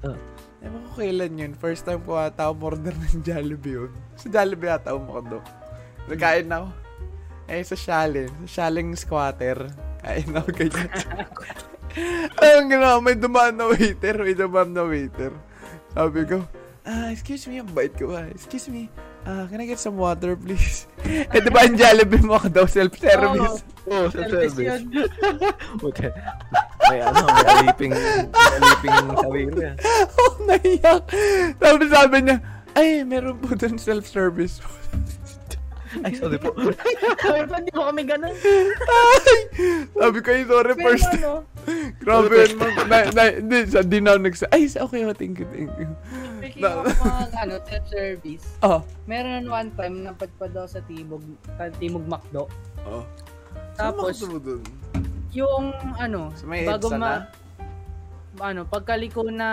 [0.58, 1.52] Ewan ko kailan yun.
[1.54, 3.92] First time ko ata umorder ng Jollibee yun.
[4.18, 5.38] Sa Jollibee ata umorder.
[6.10, 6.66] Nagkain ako.
[7.46, 8.30] Eh, sa Shalin.
[8.50, 9.70] Sa Shaling squatter.
[10.02, 10.90] Kain ako ganyan.
[12.42, 14.18] Ang ginawa, may dumaan na waiter.
[14.18, 15.32] May dumaan na waiter.
[15.94, 16.44] Sabi ko,
[16.86, 18.24] ah, excuse me, ang bait ko ba?
[18.30, 18.88] Excuse me,
[19.26, 20.86] ah, can I get some water, please?
[21.34, 23.66] eh, di ba ang Jollibee mo ka daw, self-service?
[23.90, 24.70] Oo, sa Service service.
[24.70, 24.82] yun.
[25.82, 26.08] Buti.
[26.86, 28.96] May ano, may aliping, may aliping
[29.26, 29.60] sarili.
[29.66, 29.74] ah.
[30.22, 31.02] Oh, naiyak.
[31.58, 32.36] Tapos sabi niya,
[32.78, 34.62] ay, meron po dun self-service.
[36.04, 36.52] Ay, sorry po.
[36.52, 38.34] Sabi ko, hindi mo kami ganun.
[38.36, 39.36] ay!
[39.96, 41.32] Sabi ko, ay, sorry, Pero first ano,
[41.98, 42.72] Grabe yun, man.
[42.86, 44.46] Na, na, hindi, sa di na ako nagsa...
[44.54, 45.88] Ay, okay, oh, thank you, thank you.
[46.48, 48.80] Speaking of mga ano, self-service, Oh.
[49.04, 52.46] meron one time napadpad daw sa Timog, sa Timog Macdo.
[52.82, 53.02] Oh.
[53.74, 54.62] Tapos, mo dun?
[55.30, 56.96] yung ano, Sa may bago ma...
[56.96, 57.12] na?
[58.38, 59.48] Ano, pagkaliko na...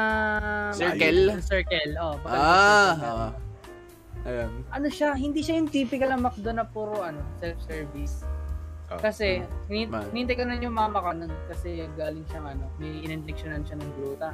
[0.72, 1.40] Circle?
[1.42, 2.16] Circle, oh.
[2.20, 3.08] pagkaliko Ah, circle.
[3.18, 3.32] ah.
[4.24, 4.52] Ayan.
[4.72, 8.24] Ano siya, hindi siya yung typical na McDo na puro ano, self-service.
[8.88, 9.00] Oh.
[9.00, 10.08] Kasi, hin- Man.
[10.08, 13.92] hinintay ka na yung mama ka nun kasi galing siyang ano, may ininfectionan siya ng
[13.98, 14.32] gluta.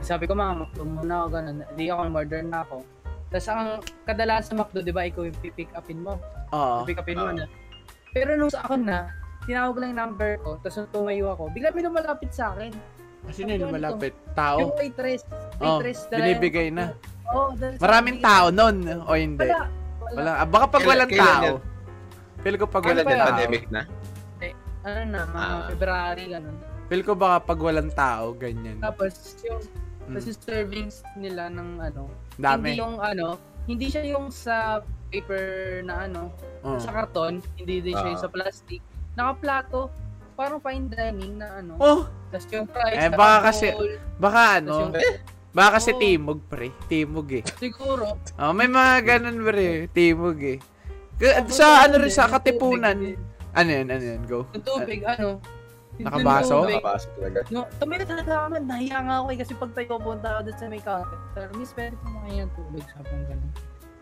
[0.00, 1.56] Sabi ko, mama, McDo muna ako, ganun.
[1.66, 2.76] Hindi ako, order na ako.
[3.30, 3.62] Tapos ang
[4.04, 6.18] kadalasan sa McDo, di ba, ikaw yung pipick upin mo.
[6.50, 6.82] Oo.
[6.82, 7.36] Pipick upin mo Ah.
[7.36, 7.46] na.
[8.10, 9.12] Pero nung sa akin na,
[9.44, 12.72] tinawag lang yung number ko, tapos nung tumayo ako, bigla may lumalapit sa akin.
[13.20, 14.16] Kasi na yung malapit.
[14.32, 14.56] Tao.
[14.58, 15.22] Yung waitress.
[15.60, 16.08] Oh, Waitress.
[16.08, 16.96] dala binibigay na.
[17.30, 18.76] Oo, sa Maraming tao nun.
[19.04, 19.44] O hindi.
[19.44, 19.68] Wala.
[20.00, 20.16] Wala.
[20.16, 20.32] Wala.
[20.40, 21.54] Ah, baka pag walang kailan tao.
[22.40, 23.28] Feel ko pag walang tao.
[23.28, 23.82] Pandemic na.
[24.80, 25.62] Ano na, mga Ah.
[25.68, 26.56] February, ganun.
[26.88, 28.80] Feel ko baka pag walang tao, ganyan.
[28.80, 29.12] Tapos,
[29.44, 29.60] yung,
[30.12, 30.26] Mm.
[30.26, 32.02] yung servings nila ng ano,
[32.34, 32.66] Dami.
[32.66, 33.26] hindi yung ano,
[33.64, 35.44] hindi siya yung sa paper
[35.82, 36.76] na ano, Oh.
[36.76, 38.24] sa karton, hindi din siya yung Ah.
[38.24, 38.80] sa plastic.
[39.14, 39.90] Nakaplato,
[40.34, 41.74] parang fine dining na ano.
[41.76, 43.90] Oh, Tapos yung fries, Eh, baka kasi- bowl.
[44.16, 44.94] baka ano, yung-
[45.50, 45.98] baka kasi Oo.
[45.98, 46.68] timog pre.
[46.86, 47.42] Timog eh.
[47.58, 49.90] siguro, Oh, may mga ganun pre.
[49.90, 50.58] Timog eh.
[51.48, 52.96] Sa ano rin sa katipunan.
[53.50, 54.46] Ano yan, ano yan, go.
[54.54, 55.42] Yung tubig, ano,
[56.00, 56.54] yung Nakabaso?
[56.58, 56.76] tubig.
[56.76, 57.38] Nakapasok talaga.
[57.48, 60.66] No, tumira talaga ako, nahiya nga ako eh, kasi pag tayo punta ako doon sa
[60.66, 63.50] may counter, sir, miss, pwede po makain ng tubig, sabi ko ganun.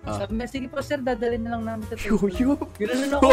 [0.01, 0.17] Ah.
[0.17, 2.07] Sabi niya, sige po sir, dadalhin na lang namin sa tubig.
[2.07, 2.51] Yoyo.
[2.79, 3.29] Ganoon ako.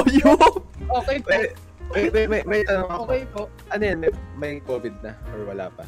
[0.97, 1.29] Okay po.
[1.29, 1.43] May,
[1.85, 3.01] may, may, may, may tanong ako.
[3.05, 3.41] Okay po.
[3.69, 3.97] Ano yan?
[4.01, 5.85] May, may COVID na or wala pa?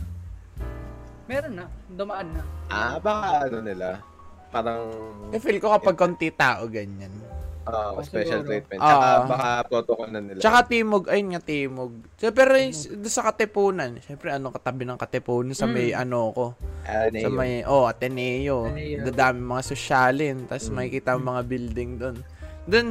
[1.26, 1.66] Meron na.
[1.90, 2.42] Dumaan na.
[2.70, 4.00] Ah, baka ano nila.
[4.48, 4.88] Parang
[5.30, 7.12] Eh, feel ko kapag konti tao, ganyan.
[7.70, 8.50] Ah, Oh, special siguro.
[8.50, 8.80] treatment.
[8.80, 8.88] Ah.
[8.88, 10.40] Tsaka baka protocol na nila.
[10.40, 11.92] Tsaka timog, ayun nga timog.
[12.16, 16.02] So, pero yung doon sa katipunan, syempre ano katabi ng katipunan sa may Mm.
[16.02, 16.46] ano ko.
[16.84, 18.68] ano Sa may, oh, Ateneo.
[18.68, 19.04] Ateneo.
[19.04, 20.38] Dadami mga sosyalin.
[20.46, 20.74] Tapos Mm.
[20.74, 22.18] makikita mga building doon.
[22.64, 22.88] Doon,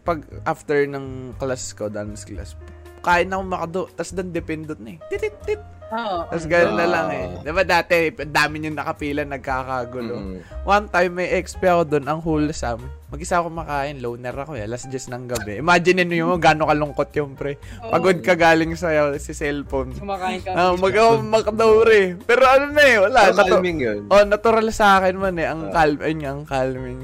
[0.00, 2.58] pag after ng class ko, dance class,
[3.00, 3.80] kain ako makado.
[3.90, 4.98] Tapos doon dependot na eh.
[5.06, 5.62] Titit, tit.
[5.90, 6.16] Oo.
[6.24, 7.26] Tapos gano'n na lang eh.
[7.42, 10.14] Diba dati, dami yung nakapila, nagkakagulo.
[10.14, 10.36] Mm.
[10.62, 12.86] One time, may XP ako doon, ang wholesome.
[13.10, 15.58] Mag-isa ako makain, loner ako eh, alas 10 ng gabi.
[15.58, 17.58] Imagine nyo mo, gano'ng kalungkot yung pre.
[17.82, 18.86] Pagod ka galing sa
[19.18, 19.90] si cellphone.
[19.92, 20.54] Kumakain ka.
[20.54, 22.22] Ah, mag makdaure.
[22.22, 23.20] Pero ano na eh, wala.
[23.26, 23.98] Pero Natu- calming yun.
[24.06, 25.74] oh, natural sa akin man eh, ang Ah.
[25.74, 27.00] calm, ayun nga, ang calming.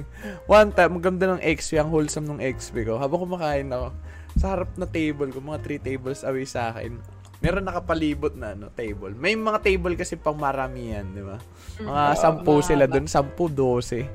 [0.47, 3.03] One time, maganda ng XP, ang wholesome ng XP ko.
[3.03, 3.91] Habang kumakain ako,
[4.37, 7.03] sa harap na table ko, mga 3 tables away sa akin,
[7.39, 9.13] meron nakapalibot na ano, table.
[9.13, 11.37] May mga table kasi pang maramihan, di ba?
[11.77, 12.95] Mga Ah, sampu sila mahaba.
[12.95, 14.09] doon, sampu, 12.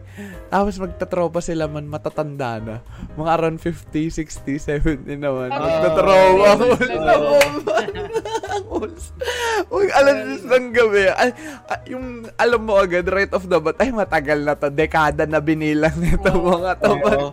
[0.47, 2.75] Tapos magtatropa sila man, matatanda na.
[3.13, 5.47] Mga around 50, 60, 70 naman.
[5.47, 6.49] Ah, Magtatropa.
[9.67, 11.03] Huwag alam ng gabi.
[11.11, 11.29] Ay,
[11.87, 12.05] yung
[12.35, 14.67] alam mo agad, right off the bat, ay matagal na to.
[14.67, 16.91] Dekada na binilang nito mga to.
[16.91, 17.29] Oo.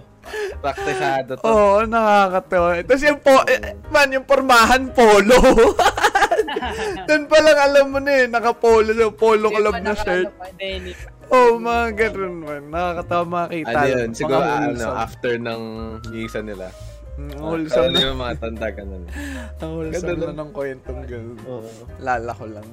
[0.59, 1.45] Praktisado to.
[1.45, 2.81] Oo, oh, nakakatawa.
[2.83, 5.39] Tapos yung po, eh, man, yung pormahan, polo.
[7.09, 10.31] Doon pa lang alam mo na eh, naka-polo, so polo club na shirt.
[11.29, 12.63] Oh, mga ganun man.
[12.73, 13.77] Nakakatawa makita.
[13.77, 14.09] Ano yun?
[14.09, 15.63] Mga Siguro ano, after ng
[16.09, 16.73] gisa nila.
[17.19, 17.99] Mm, Wholesome Wholesome na.
[18.01, 19.05] yung mga tanda ka nun.
[19.61, 21.39] Ang wholesome na ng kwentong ganun.
[21.51, 21.71] Oo.
[21.99, 22.69] Lala ko lang.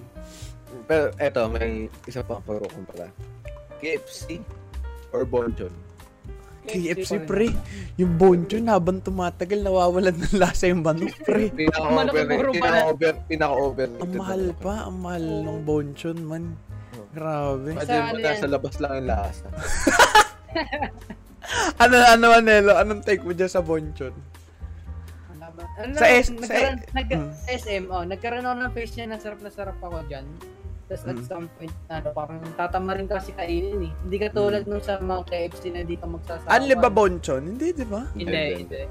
[0.86, 3.10] Pero eto, may isa pang parokon pala.
[3.82, 4.40] KFC
[5.12, 5.74] or Bonjon?
[6.66, 7.48] KFC, pre.
[7.96, 11.50] Yung bonchon, habang tumatagal, nawawalan ng lasa yung manok, pre.
[11.56, 13.88] Pinaka-over, pinaka-over, pinaka-over.
[14.02, 16.58] Ang mahal pa, ang mahal ng bonchon, man.
[17.14, 17.72] Grabe.
[17.72, 19.48] Imagine Sa mo ano labas lang ang lasa.
[21.78, 22.74] Ano, ano, Manelo?
[22.74, 24.10] Anong take mo dyan sa bonchon?
[25.78, 27.32] Ano, Sa S- sa- nagkaroon, nag, Hmm.
[27.46, 30.26] SM, oh, nagkaroon ako ng face niya na sarap na sarap ako dyan.
[30.86, 31.26] Tapos at Hmm.
[31.26, 33.94] some point, ano, parang tatama rin kasi kainin eh.
[34.00, 36.46] Hindi ka tulad nung sa mga KFC na dito magsasama.
[36.48, 37.42] Anli ba bonchon?
[37.44, 38.06] Hindi, di ba?
[38.12, 38.46] Hindi, Hindi.
[38.60, 38.82] hindi.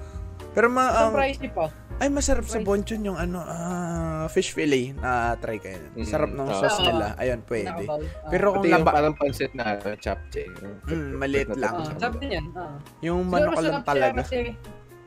[0.50, 1.66] Pero ma, ang, pricey pa.
[1.96, 2.66] ay masarap sa Price.
[2.66, 5.78] bonchon yung ano, ah, fish fillet na try kayo.
[5.94, 6.54] Mm, Sarap ng ah.
[6.56, 6.86] sauce Oo.
[6.88, 7.06] nila.
[7.14, 7.84] Ayun, pwede.
[7.84, 7.98] Ah.
[8.26, 10.50] Pero kung Pati yung laba, parang pansit na ano, chapche.
[10.84, 11.74] Mm, maliit lang.
[11.76, 12.46] Ah, sabi niyan.
[12.54, 12.74] Ah.
[13.00, 14.22] yung manok lang talaga.
[14.22, 14.54] Kasi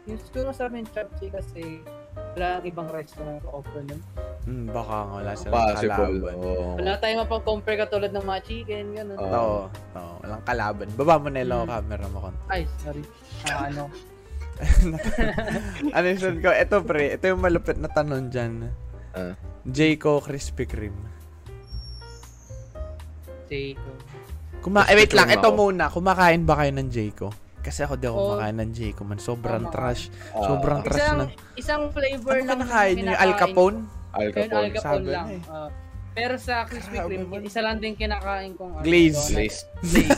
[0.07, 1.83] Yung siguro sa amin, Chapsi kasi
[2.33, 4.01] wala ibang restaurant na offer nun.
[4.43, 5.91] Hmm, baka nga wala silang Possible.
[5.91, 6.33] kalaban.
[6.37, 6.65] Oo.
[6.75, 9.17] Wala tayong mapag-compare katulad ng mga chicken, gano'n.
[9.17, 9.27] Oo.
[9.27, 9.61] Oo.
[9.93, 10.87] Oo, walang kalaban.
[10.93, 11.69] Baba mo nila Hmm.
[11.69, 12.35] camera mo kon.
[12.47, 13.03] Ay, sorry.
[13.45, 13.83] Ah, ano?
[15.95, 16.49] ano yung sunod ko?
[16.49, 18.73] Ito pre, ito yung malupit na tanong dyan.
[19.13, 19.33] Ah.
[19.63, 21.05] Jayco Krispy Kreme.
[23.47, 23.91] Jayco.
[24.59, 25.87] Kuma eh, wait lang, ito muna.
[25.87, 27.29] Kumakain ba kayo ng Jayco?
[27.67, 28.27] Kasi ako di ako Oo.
[28.31, 29.19] kumakain ng Jayco man.
[29.19, 29.73] Sobrang Tama.
[29.75, 30.03] trash.
[30.31, 31.25] Ah, Sobrang trash Isang, na.
[31.53, 33.03] isang flavor Ano ka lang nakain nyo?
[33.03, 33.41] Yung Al kinakain.
[33.43, 33.77] Capone?
[34.09, 34.55] Al Capone.
[34.57, 35.27] Al Capone Sabi lang.
[35.29, 35.41] eh.
[35.47, 35.69] Ah.
[36.11, 39.21] pero sa Krispy Grabe Kreme, isa lang din kinakain kong ano, Glaze.
[39.29, 39.59] Glaze.
[39.83, 40.17] Glaze.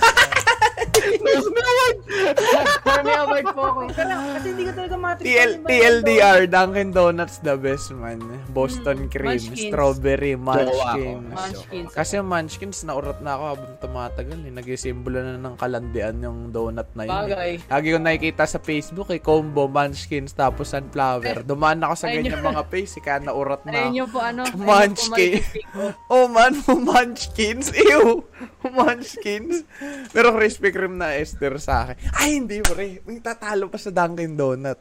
[2.82, 3.80] For me, award po ako.
[3.82, 3.92] eh.
[3.92, 5.26] Pero kasi hindi ko talaga matrix.
[5.26, 8.20] TL, TLDR, Dunkin' Donuts the best man.
[8.50, 9.62] Boston Mm, cream, Munchkins.
[9.66, 11.30] strawberry, munchkins.
[11.30, 11.92] Munchkins.
[11.92, 14.40] Kasi yung munchkins, naurat na ako habang tumatagal.
[14.40, 14.52] Eh.
[14.52, 17.10] Nag-isimbolo na ng kalandian yung donut na yun.
[17.10, 17.16] Eh.
[17.16, 17.52] Bagay.
[17.66, 21.44] Lagi ko nakikita sa Facebook, eh, combo, munchkins, tapos sunflower.
[21.44, 24.42] Dumaan ako sa Ayun ganyan mga face, eh, kaya naurat na Ayun yung po ano.
[24.42, 25.32] ayun yung po Munchkin.
[25.38, 25.84] malipit ko.
[26.08, 26.54] Oh man,
[26.90, 27.70] munchkins.
[27.72, 28.24] Ew!
[28.76, 29.64] munchkins.
[30.12, 31.96] Pero Krispy Kreme na Esther sa akin.
[32.16, 33.04] Ay, hindi pre.
[33.08, 34.80] May tatalo pa sa Dunkin' Donut.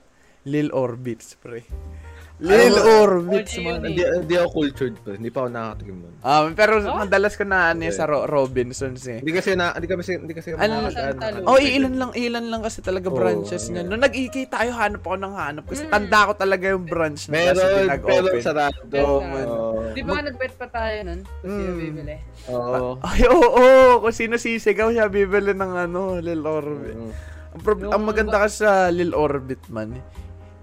[0.48, 1.66] Lil Orbits, pre.
[2.38, 3.02] Lil Ano?
[3.02, 3.82] Orbits, man.
[3.82, 3.90] eh.
[3.90, 5.10] Hindi, hindi ako cultured pa.
[5.10, 6.14] Hindi pa ako nakakatikim nun.
[6.20, 6.94] Um, pero Oh?
[6.96, 9.18] madalas ko na ano yun sa Ro- Robinsons eh.
[9.18, 10.86] Hindi kasi na, hindi kasi, hindi kasi Ano?
[10.86, 11.18] Talo.
[11.36, 13.80] na- Oh, ilan lang, ilan lang kasi talaga branches ano niya.
[13.80, 13.90] nga.
[13.90, 15.64] Nung nag-iki tayo, hanap ako ng hanap.
[15.66, 15.90] Kasi Mm.
[15.90, 18.40] tanda ko talaga yung branch na kasi Meron, pero pinag-open.
[18.40, 18.78] sarado.
[18.86, 19.46] Oo, Yes, man.
[19.48, 19.80] Oo.
[19.90, 21.20] Di ba nag-bet pa tayo nun?
[21.42, 21.76] Kasi Mm.
[21.76, 22.16] bibili.
[22.46, 22.90] Oo.
[23.02, 23.92] Ay, oo, oo.
[23.98, 26.94] Kung sino sisigaw siya, bibili ng ano, Lil Orbit.
[26.94, 27.10] Mm.
[27.50, 29.98] Ang, prob- Yung ang maganda kasi sa Lil Orbit man,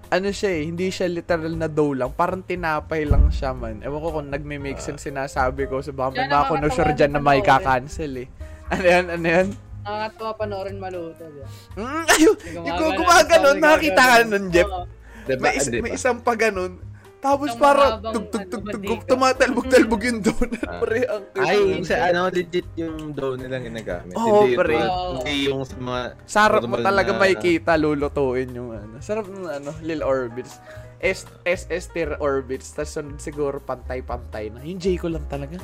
[0.09, 2.11] ano siya eh, hindi siya literal na dough lang.
[2.13, 3.81] Parang tinapay lang siya man.
[3.81, 5.81] Ewan ko kung nagme-make sense sinasabi ko.
[5.81, 8.27] So baka may mga kunosure nakakatawa dyan na may kakancel eh.
[8.69, 9.05] Ano yan?
[9.09, 9.47] Ano yan?
[9.85, 11.21] Nakakatawa panoorin maluto.
[11.21, 11.45] Ba?
[11.77, 14.69] Mm, ayun, yung Gumagano, nakakita ka nun, Jeff.
[15.25, 15.41] Diba?
[15.41, 16.77] May, is- Hindi may isang pa ganun.
[17.25, 19.09] Tapos Isang parang mahabang, tug tug ano, tug tug mantika.
[19.09, 20.77] tumatalbog-talbog yung donut Ah.
[20.77, 24.13] pre ang Ay, sa ano, legit yung dough nilang ginagamit.
[24.13, 24.77] Oo, hindi, pre.
[24.77, 28.95] hindi yung sa mga Sarap mo talaga na- makikita lulutuin yung ano.
[28.99, 30.61] Sarap ng ano, Lil Orbits.
[30.97, 32.69] S SS tier Orbits.
[32.71, 34.61] Tapos sunod siguro pantay-pantay na.
[34.61, 35.57] Yung J ko lang talaga.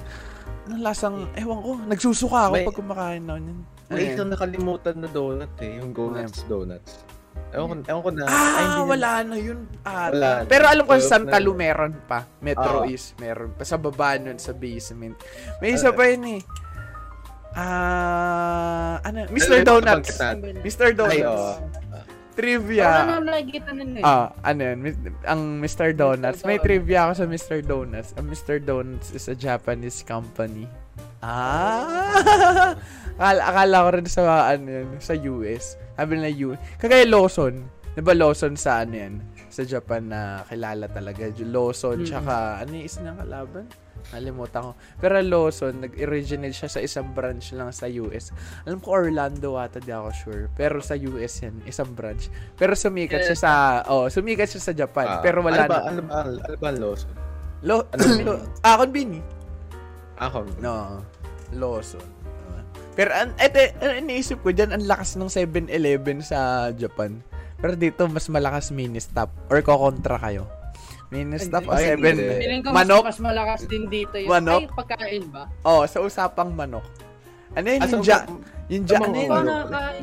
[0.63, 3.61] Anong lasang, ewan ko, nagsusuka ako May- pag kumakain na yun.
[3.85, 7.05] May isang nakalimutan na donut eh, yung Donuts Donuts.
[7.51, 8.23] Ewan ko, ewan ko na.
[8.23, 9.59] ay, Ah, hindi na- wala na yun.
[9.81, 10.07] ata.
[10.09, 10.47] Wala na.
[10.47, 11.43] Pero alam ko sa Santa na.
[11.43, 12.23] Lu meron pa.
[12.39, 12.87] Metro Ah.
[12.87, 13.63] East meron pa.
[13.63, 15.19] Sa baba nun, sa basement.
[15.59, 16.41] May isa pa yun eh.
[17.53, 19.59] Ah, ano, Mr.
[19.59, 20.15] Ano, Donuts.
[20.63, 20.85] Mr.
[20.85, 21.27] Ay, Donuts.
[21.27, 21.53] oo.
[22.31, 23.03] Trivia.
[23.03, 24.01] Ano na nakikita nun eh.
[24.01, 24.79] Ah, ano yun?
[25.21, 25.91] Ang Mr.
[25.91, 26.41] Donuts.
[26.41, 26.63] May Donuts.
[26.63, 27.57] trivia ako sa Mr.
[27.61, 28.09] Donuts.
[28.15, 28.55] Ang Mr.
[28.57, 30.63] Donuts is a Japanese company.
[31.21, 32.73] Ah!
[33.21, 35.77] akala, akala ko rin sa, ano yun, sa US.
[35.93, 36.57] Sabi na U.
[36.81, 37.61] Kagaya Lawson.
[37.93, 39.13] Di ba Lawson sa ano yan?
[39.51, 41.27] Sa Japan na kilala talaga.
[41.43, 42.07] Lawson, Mm.
[42.07, 43.65] tsaka, ano yung isa ng kalaban?
[44.09, 44.71] Nalimutan ko.
[44.97, 48.33] Pero Lawson, nag-originate siya sa isang branch lang sa US.
[48.65, 50.43] Alam ko Orlando ata, di ako sure.
[50.57, 52.31] Pero sa US yan, isang branch.
[52.57, 53.51] Pero sumikat siya sa,
[53.91, 55.05] oh, sumikat siya sa Japan.
[55.05, 55.85] Ah, pero wala ano ba, na.
[55.85, 57.11] Ano ba, ano ba ang Lawson?
[57.61, 58.01] Lo, ano
[58.65, 59.21] ah, konbini.
[60.21, 60.45] Ako.
[60.61, 61.01] No,
[61.51, 62.05] Lawson.
[62.93, 67.23] Pero an, eto, ano iniisip ko dyan, ang lakas ng 7-Eleven sa Japan.
[67.57, 69.31] Pero dito, mas malakas mini-stop.
[69.47, 70.45] Or kokontra kayo.
[71.09, 72.35] Mini-stop o Ay, 7 hindi.
[72.39, 73.03] Feeling ko mas, Manok?
[73.07, 74.61] mas malakas din dito yung Manok?
[74.63, 75.43] ay, pagkain ba?
[75.63, 76.83] Oh, sa usapang manok.
[77.51, 77.79] Ano yun?
[77.83, 78.17] Yung, ja,
[78.71, 79.45] yung ja, ano yun?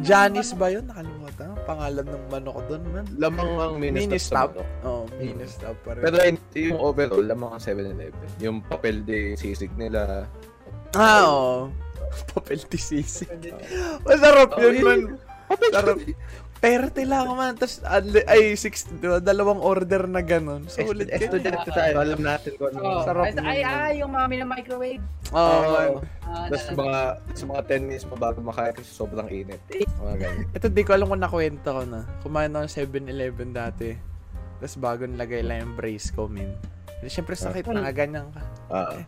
[0.04, 0.84] Janice ba yun?
[0.84, 1.48] Nakalimutan.
[1.48, 3.04] Ang Pangalan ng manok doon, man.
[3.16, 4.52] Lamang ang Mini mini-stop.
[4.56, 4.68] stop.
[4.84, 6.02] Oh, mini stop pa rin.
[6.04, 6.16] Pero
[6.52, 8.28] yung overall, lamang ang 7-Eleven.
[8.40, 10.28] Yung papel de sisig nila.
[10.92, 11.72] ah, oo.
[12.32, 13.28] Papel tisisi.
[14.00, 15.00] Masarap Oh, yun, man.
[15.72, 15.96] Sarap.
[16.58, 17.54] Perte lang man.
[17.54, 17.78] Tapos,
[18.26, 20.66] ay, six, diba, dalawang order na ganun.
[20.66, 21.30] So, ulit yun.
[21.30, 22.78] Estudyante tayo, alam natin kung ano.
[22.82, 25.02] Oh, Sarap ay, yun, ay, ay, yung mami na microwave.
[25.30, 25.70] Oo, Oo.
[25.70, 25.88] man.
[26.26, 27.00] Ah, Tapos na- mga,
[27.32, 29.60] sa mga 10 minutes mo bago makain kasi sobrang init.
[29.70, 30.46] Mga ganun.
[30.50, 32.00] Ito, di ko alam kung nakwento ko na.
[32.20, 33.88] Kumain ako ng 7-Eleven dati.
[34.58, 36.50] Tapos bago nilagay lang yung brace ko, min.
[37.06, 38.42] Siyempre sakit na, ganyan ka.
[38.66, 38.98] Ah,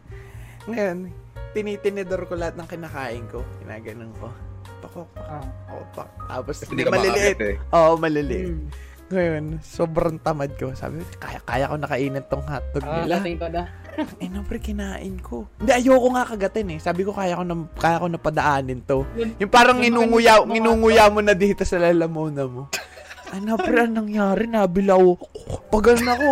[0.70, 1.10] Ngayon,
[1.50, 3.42] tinitinidor ko lahat ng kinakain ko.
[3.58, 4.30] Ginaganon ko.
[4.80, 5.44] Pakok, pak, Ah.
[5.66, 6.08] pakok, pak.
[6.26, 7.38] Tapos, kasi hindi ka maliliit.
[7.38, 7.54] eh.
[7.70, 8.48] Oo, maliliit.
[8.50, 8.68] Mm.
[9.10, 10.70] Ngayon, sobrang tamad ko.
[10.72, 13.18] Sabi, kaya, kaya ko nakainin tong hotdog Ah, nila.
[13.18, 13.62] dating ko na.
[14.16, 15.50] Eh, no, pre, kinain ko.
[15.58, 16.78] Hindi, ayoko nga kagatin eh.
[16.78, 19.02] Sabi ko, kaya ko na, kaya ko na padaanin to.
[19.36, 22.70] Yung parang Yung inunguya, mga- inunguya mo na dito sa lalamuna mo.
[23.30, 24.46] Ano, pre, anong nangyari?
[24.46, 25.02] Nabilaw.
[25.68, 26.28] Pag ano ako,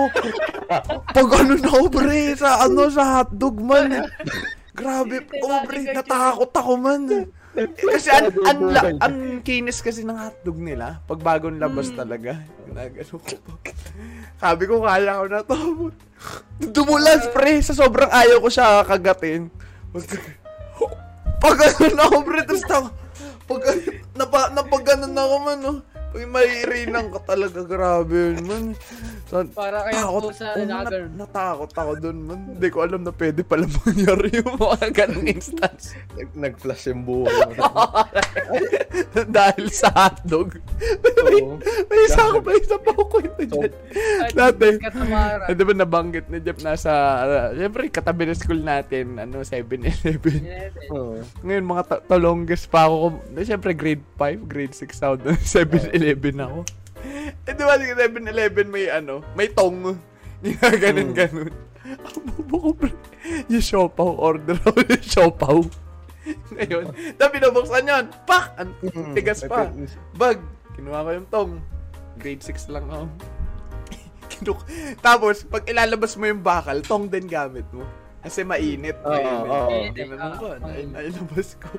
[1.08, 4.06] pag ano na ako, pre, sa ano, sa hotdog man.
[4.70, 7.02] Grabe, oh, pre, natakot ako man.
[7.74, 11.02] Kasi ang, ang, la- ang kinis kasi ng hotdog nila.
[11.08, 12.38] Pag bagong labas talaga.
[12.68, 13.34] Ginagano ko.
[14.38, 15.56] Sabi ko, kaya ko na to.
[16.62, 17.58] Dumulas, pre.
[17.58, 19.50] Sa sobrang ayaw ko siya kagatin.
[21.38, 22.78] Pag ano na ako, pre, tapos na,
[23.48, 23.60] pag,
[24.18, 24.40] napa,
[25.06, 25.72] na ako man, no.
[26.08, 28.64] Pag mairinan ka talaga, grabe yun, man.
[29.28, 31.02] So, Para kayo takot, po sa oh, nagger.
[31.04, 32.38] nat- natakot ako dun, man.
[32.50, 35.94] Hindi ko alam na pwede pala mangyari yung mga ganong instance.
[36.14, 37.28] Nag- Nag-flash yung buhay.
[39.28, 40.56] Dahil sa hotdog.
[41.28, 41.60] Oo.
[41.60, 43.70] May isa ko, may isa pa ako kwento dyan.
[44.32, 45.44] Dati, Katamara.
[45.44, 46.90] eh, di ba nabanggit ni Jeff nasa,
[47.20, 50.38] uh, syempre, katabi ng school natin, ano, 7-Eleven.
[50.88, 51.20] Oo.
[51.44, 53.22] Ngayon, mga ta- talongges pa ako.
[53.38, 55.20] Siyempre, grade 5, grade 6 sound.
[55.44, 56.60] 7-Eleven ako.
[57.46, 59.96] Eh, di ba, sa 7-Eleven may ano, may tong.
[60.44, 61.50] Ginaganon, ganon.
[61.88, 62.90] Ang bobo ko, pre.
[63.50, 65.58] Yung siopaw, order ako yung siopaw.
[66.54, 66.84] Ngayon,
[67.16, 68.04] tapos binubuksan yun.
[68.28, 68.44] Pak!
[68.60, 68.70] Ang
[69.16, 69.72] tigas pa.
[70.14, 70.38] Bag.
[70.76, 71.52] Kinuha ko yung tong.
[72.20, 73.06] Grade 6 lang ako.
[74.32, 74.60] Kinuk
[75.00, 77.82] Tapos, pag ilalabas mo yung bakal, tong din gamit mo.
[78.20, 78.98] Kasi mainit.
[79.06, 79.70] Oo, oo.
[79.72, 80.46] eh, Ginanon ko.
[80.60, 81.70] Ay, nailabas ko.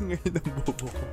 [0.00, 1.04] Ngayon ang bobo ko.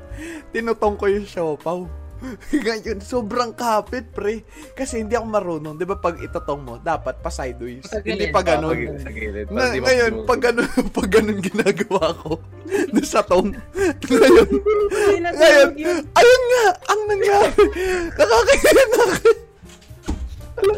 [0.53, 1.79] Tinutong ko yung siopaw.
[2.65, 4.43] Ngayon, sobrang kapit, pre.
[4.73, 5.75] Kasi hindi ako marunong.
[5.75, 7.85] Di ba pag itatong mo, dapat pa sideways.
[7.85, 7.99] Sa.
[8.01, 8.99] Hindi pa ganun.
[8.99, 9.51] Sa gilid.
[9.51, 12.39] Na, di ngayon, pag ganun, pag ganun ginagawa ko,
[12.93, 13.51] doon sa tong,
[14.09, 14.49] ngayon,
[15.21, 15.69] ngayon,
[16.15, 17.63] ayun nga, ang nangyari,
[18.15, 19.03] nakakailan na,
[20.55, 20.73] ano,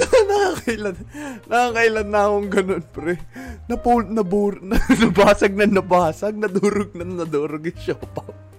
[0.00, 0.96] nakakailan,
[1.48, 3.14] nakakailan na akong ganun, pre.
[3.70, 8.49] Napul, nabur, na, nabasag na nabasag, nadurog na nadurog yung siopaw.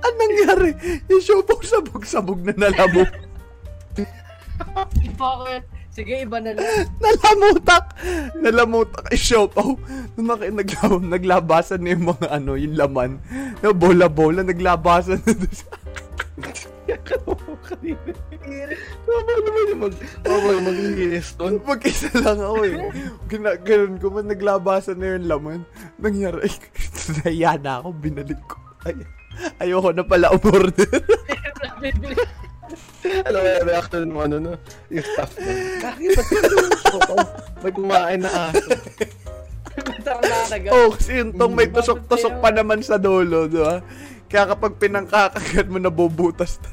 [0.00, 0.70] Ang nangyari,
[1.06, 3.10] yung siopaw sabog-sabog na nalabog.
[5.20, 5.62] Bakit?
[5.90, 6.64] Sige, iba na lang.
[7.02, 7.98] Nalamutak!
[8.38, 9.68] Nalamutak yung siopaw.
[10.14, 13.10] Nung naki, nagla, naglabasan na yung mga ano, yung laman.
[13.58, 15.66] Na bola-bola, naglabasan na doon sa...
[19.04, 19.94] Tama naman yung mag...
[20.22, 21.54] Tama yung maglinis doon.
[21.66, 22.74] Mag-isa lang ako eh.
[23.26, 25.60] Gina, ganun ko man, naglabasan na yung laman.
[25.98, 26.46] Nangyari,
[27.20, 28.56] nahiya na ako, binalik ko.
[28.86, 29.04] Ay,
[29.62, 30.90] ayoko na pala umorder.
[33.00, 34.52] Ano kaya reaction mo, ano, no?
[34.92, 35.50] Yung staff mo.
[35.82, 36.10] Bakit?
[36.14, 36.56] Ba't ito?
[37.64, 38.70] May kumain na aso.
[40.70, 43.80] oh, kasi yung tong may tusok-tusok pa naman sa dulo, di ba?
[44.30, 46.70] Kaya kapag pinangkakagat mo, nabubutas na.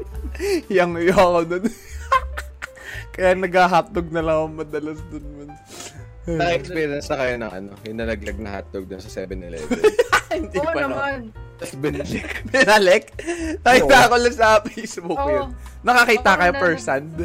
[0.80, 1.64] Yang iyo ako dun.
[3.10, 5.50] Kaya nag-hotdog na lang ako madalas dun man.
[6.30, 9.82] Na-experience na kayo ng ano, yung nalaglag na hotdog doon sa 7-Eleven.
[10.30, 10.80] Hindi pa no.
[10.88, 11.49] naman.
[11.60, 12.24] Tapos binalik.
[12.48, 13.04] Binalik?
[13.60, 15.28] Nakita ko lang sa Facebook Oo.
[15.28, 15.48] yun.
[15.84, 17.16] Nakakita Ako kayo na- first hand?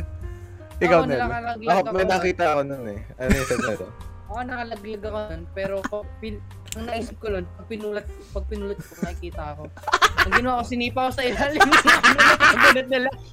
[0.75, 1.95] Ikaw, Oo, nakakalaglag Ako, ako.
[1.95, 2.99] may nakita ako nun eh.
[3.15, 3.85] Ano yung sabi ko?
[4.35, 5.75] Ako nakalaglag ako nun, pero
[6.19, 6.35] pin,
[6.75, 9.63] ang naisip ko nun, pag pinulat, pag pinulat ko, nakikita ako.
[10.19, 11.61] Ang ginawa ko, sinipa ko sa ilalim.
[12.75, 13.15] Na lang.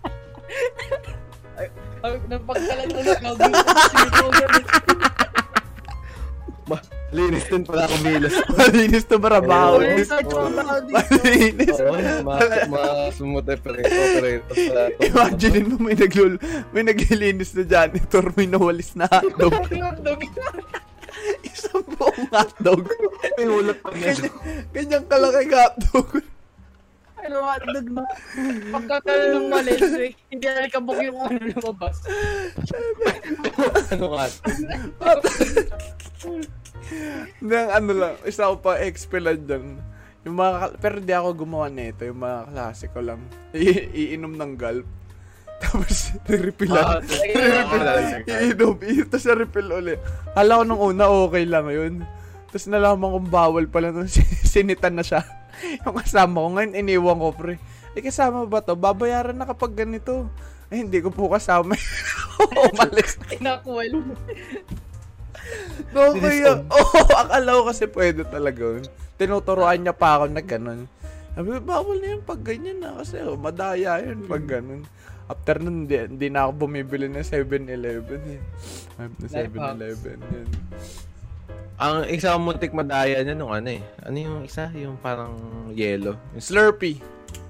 [1.52, 1.68] Ay,
[2.00, 4.72] ay, nang pagkalag ko na, gagawin ko.
[6.64, 6.76] Ma,
[7.12, 8.34] linis din pala ako milos.
[8.58, 9.84] Malinis to barabaho.
[9.84, 10.08] Malinis.
[10.08, 10.96] sa trabaho dito.
[10.96, 11.76] Malinis.
[11.76, 12.36] Oo, ma,
[12.72, 12.80] ma,
[13.12, 14.00] smooth operator.
[14.16, 16.34] operator sa Imagine mo may naglul
[16.72, 19.52] may naglilinis na janitor, may nawalis na hotdog.
[19.68, 20.20] Hotdog.
[21.52, 22.88] Isang buong hotdog.
[23.36, 24.16] May ulat pa niya.
[24.16, 24.32] Ganyan,
[24.72, 26.08] ganyan kalaki hotdog.
[27.22, 28.02] Ano hotdog na?
[28.72, 32.02] Pagkakala ng malis, eh, hindi na kabuk yung ano lumabas.
[33.92, 34.26] ano nga?
[37.38, 39.78] Hindi, ang ano lang, isa ko pa expelan dyan.
[40.22, 43.18] Yung mga, pero di ako gumawa nito, yung mga klase ko lang.
[43.52, 44.86] I- iinom ng gulp.
[45.62, 46.84] Tapos, Ah, re-refillan.
[47.70, 48.32] talaga.
[48.42, 50.00] Iinom, iinom, tapos refill ulit.
[50.32, 51.94] Kala ko nung una okay lang yun.
[52.50, 54.10] Tapos nalaman kong bawal pala nung
[54.52, 55.22] sinitan na siya.
[55.86, 57.54] Yung kasama ko ngayon, iniwan ko pre.
[57.94, 58.74] Eh kasama ba to?
[58.74, 60.26] Babayaran na kapag ganito.
[60.66, 61.78] Eh hindi ko po kasama.
[62.72, 63.20] Umalis.
[63.30, 64.02] Inakwal.
[65.92, 68.84] No, kaya, oh, akala ko kasi pwede talaga yun.
[69.20, 70.88] Tinuturuan niya pa ako na ganun.
[71.32, 74.84] Sabi, bawal na yun pag ganyan na kasi oh, madaya yun pag ganun.
[75.32, 78.40] After nun, hindi, hindi na ako bumibili ng 7-Eleven eh.
[79.00, 80.48] Na 7-Eleven yun.
[81.80, 83.82] Ang isa kong muntik madaya niya nung ano eh.
[84.04, 84.68] Ano yung isa?
[84.76, 85.34] Yung parang
[85.72, 86.20] yellow.
[86.36, 87.00] Yung Slurpee.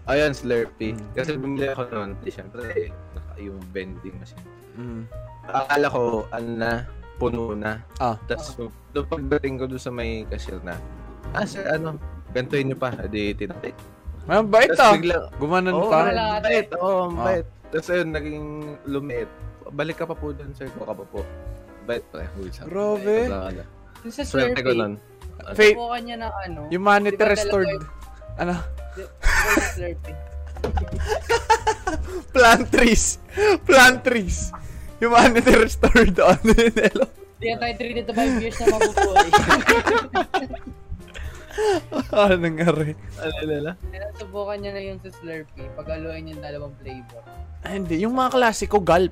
[0.07, 0.95] Ayun, Slurpee.
[1.15, 1.91] Kasi bumili ako.
[2.23, 4.47] Di eh, naka- yung vending machine.
[4.79, 5.05] Mm.
[5.51, 6.71] Akala ko, ano na,
[7.17, 7.83] puno na.
[7.97, 8.17] Ah.
[8.25, 8.57] Tapos,
[8.91, 10.77] doon pagdating ko doon sa may cashier na,
[11.33, 11.97] ah, sir, ano,
[12.31, 12.93] gantuin niyo pa.
[12.93, 13.77] Adi, tinapik.
[14.25, 14.95] Ang bait Tapos ah.
[14.95, 16.07] bigla, Gumanon Oo, pa.
[16.07, 16.69] ang bait.
[16.79, 17.25] Oo, ang Ah.
[17.27, 17.47] bait.
[17.69, 18.47] Tapos ayun, naging
[18.87, 19.31] lumiit.
[19.73, 20.69] Balik ka pa po doon, sir.
[20.71, 21.21] Kuha ka pa po.
[21.83, 22.23] Bait pa.
[22.63, 23.27] Grabe.
[24.07, 24.95] Sa Swerte ko nun.
[25.43, 26.61] Fa- Subukan niya ng ano.
[26.69, 27.67] Humanity Di ba restored.
[27.67, 28.55] dalawa Ano?
[28.93, 30.17] Di- di ba yung Slurpee?
[32.35, 33.05] Plant trees.
[33.67, 34.39] Plant trees.
[35.03, 37.07] Humanity restored on Nelo.
[37.43, 39.29] Hindi yan tayo 3 to 5 years na mabubuhay.
[42.15, 42.95] ano nangyari?
[43.19, 43.71] Ano nila?
[43.83, 45.67] Kaya subukan niya na yung sa Slurpee.
[45.75, 47.23] Pag-aluin niya yung dalawang flavor.
[47.67, 47.99] Ah, hindi.
[47.99, 49.11] Yung mga klasiko, Gulp.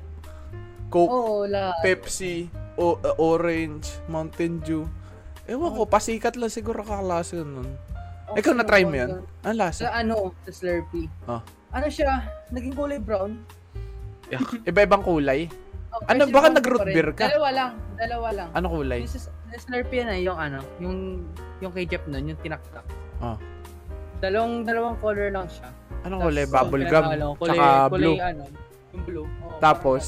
[0.91, 1.83] Coke, lahat.
[1.83, 4.87] Pepsi, o- uh, Orange, Mountain Dew.
[5.47, 7.71] Ewan ko, pasikat lang siguro kaklase yun nun.
[8.31, 9.27] Okay, Ikaw na-try mo yan?
[9.43, 9.87] Ang lasa?
[9.87, 11.11] Sa ano, sa Slurpee.
[11.27, 11.43] Ah.
[11.75, 12.31] Ano siya?
[12.51, 13.43] Naging kulay brown.
[14.63, 15.51] Iba-ibang kulay.
[15.91, 17.27] Oh, Ano, baka nag-root beer ka?
[17.27, 17.71] Dalawa lang.
[17.97, 18.49] Dalawa lang.
[18.55, 19.03] Ano kulay?
[19.03, 21.27] Yung sa sa Slurpee na yung ano, yung
[21.59, 22.87] yung kay Jeff nun, yung tinaktak.
[23.19, 23.35] Ah.
[24.19, 25.69] Dalawang dalawang color lang siya.
[26.03, 26.47] Anong kulay?
[26.47, 27.03] Bubble yung gum.
[27.05, 28.17] pinakalo, kulay, Tsaka kulay, blue.
[28.17, 28.43] ano,
[28.91, 29.27] yung blue.
[29.27, 30.05] Oo, Tapos,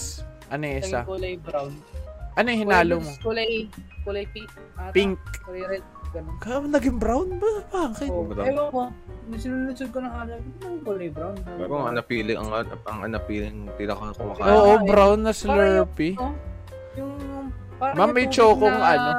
[0.48, 0.98] ano yung isa?
[1.02, 1.72] kulay brown.
[2.32, 3.10] Ano yung hinalo mo?
[3.20, 3.50] Kulay,
[4.02, 4.48] kulay pink.
[4.72, 4.92] ata.
[4.94, 5.18] Pink.
[5.42, 5.84] Kulay red.
[6.12, 6.36] Ganun.
[6.38, 7.50] Kaya naging brown ba?
[7.72, 8.10] Bakit?
[8.12, 8.46] Oh, brown.
[8.46, 8.80] ewan ko.
[9.32, 10.34] Sinunod ko ng hala.
[10.36, 11.36] Ano yung kulay brown?
[11.40, 12.48] Pero ang anapiling, ang,
[12.84, 14.44] ang anapiling tinaka kumakain.
[14.46, 16.14] Oo, Parang- brown na Parang Slurpee.
[16.14, 16.34] yung, oh,
[16.92, 17.12] yung,
[17.80, 19.10] parang Ma'am, may chokong na- ano?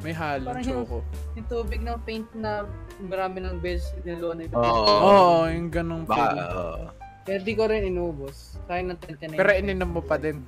[0.00, 0.98] May halong Parang yung- choco.
[1.32, 2.64] Yung tubig ng paint na
[3.00, 4.56] marami ng beses niluwa na ito.
[4.56, 4.84] Oo.
[5.00, 6.48] Oo, yung ganong feeling.
[6.50, 6.76] oo.
[7.24, 8.60] Kaya di ko rin inubos.
[8.64, 10.44] Sayang ng 10 Pero ininom mo pa din.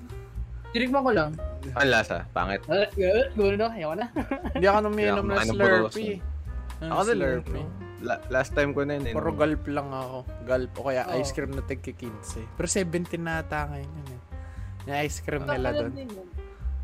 [0.77, 1.31] Tirigman ko lang.
[1.73, 2.61] ang lasa, pangit.
[2.69, 2.85] Ah,
[3.33, 4.07] Gulo na, ayaw na.
[4.55, 5.41] Hindi ako kumain ng puro
[5.89, 6.21] Slurpee.
[6.79, 7.67] Ang Ako din, Slurpee.
[8.05, 9.09] La- last time ko na yun.
[9.09, 10.19] eh, Puro gulp lang ako.
[10.45, 10.73] Gulp.
[10.77, 11.17] O kaya Oo.
[11.17, 12.45] ice cream na tigki 15.
[12.55, 14.21] Pero 17 na ata ngayon yun eh.
[14.85, 15.93] Yung ice cream nila Ano doon.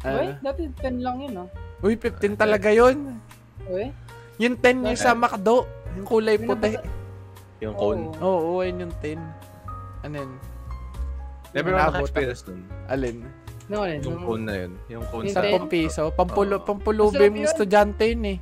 [0.03, 0.17] Ano?
[0.19, 1.49] Uy, dati 10 lang yun, ah.
[1.79, 2.97] Uy, 15 talaga yun.
[3.69, 3.93] Uy,
[4.41, 5.69] Yung 10 yung sa McDo.
[5.95, 6.81] Yung kulay puti.
[7.61, 8.09] Yung cone.
[8.19, 8.57] Oo.
[8.57, 9.21] Oo, yun yung 10.
[10.03, 10.31] Ano yun?
[11.53, 12.65] Never ako nabot naka-experience dun.
[12.89, 13.29] Alin?
[13.71, 14.03] No, alin?
[14.03, 14.73] Yung cone na yun.
[14.91, 15.55] Yung cone Sa ten?
[15.55, 16.11] 10 piso.
[16.15, 16.67] Pampulo, Oo.
[16.67, 17.51] pampulubi yung yun.
[17.51, 18.39] estudyante yun eh.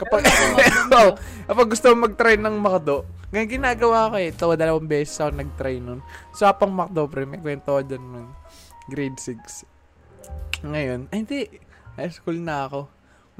[0.00, 1.14] Kapag, mo.
[1.50, 4.32] kapag gusto mo mag-try ng McDo, ngayon ginagawa ko eh.
[4.32, 6.00] Ito, dalawang beses ako nag-try nun.
[6.32, 8.26] So, pang McDo, pre, may kwento ko dyan nun.
[8.90, 10.66] Grade 6.
[10.66, 11.40] Ngayon, ay hindi,
[11.96, 12.80] high school na ako.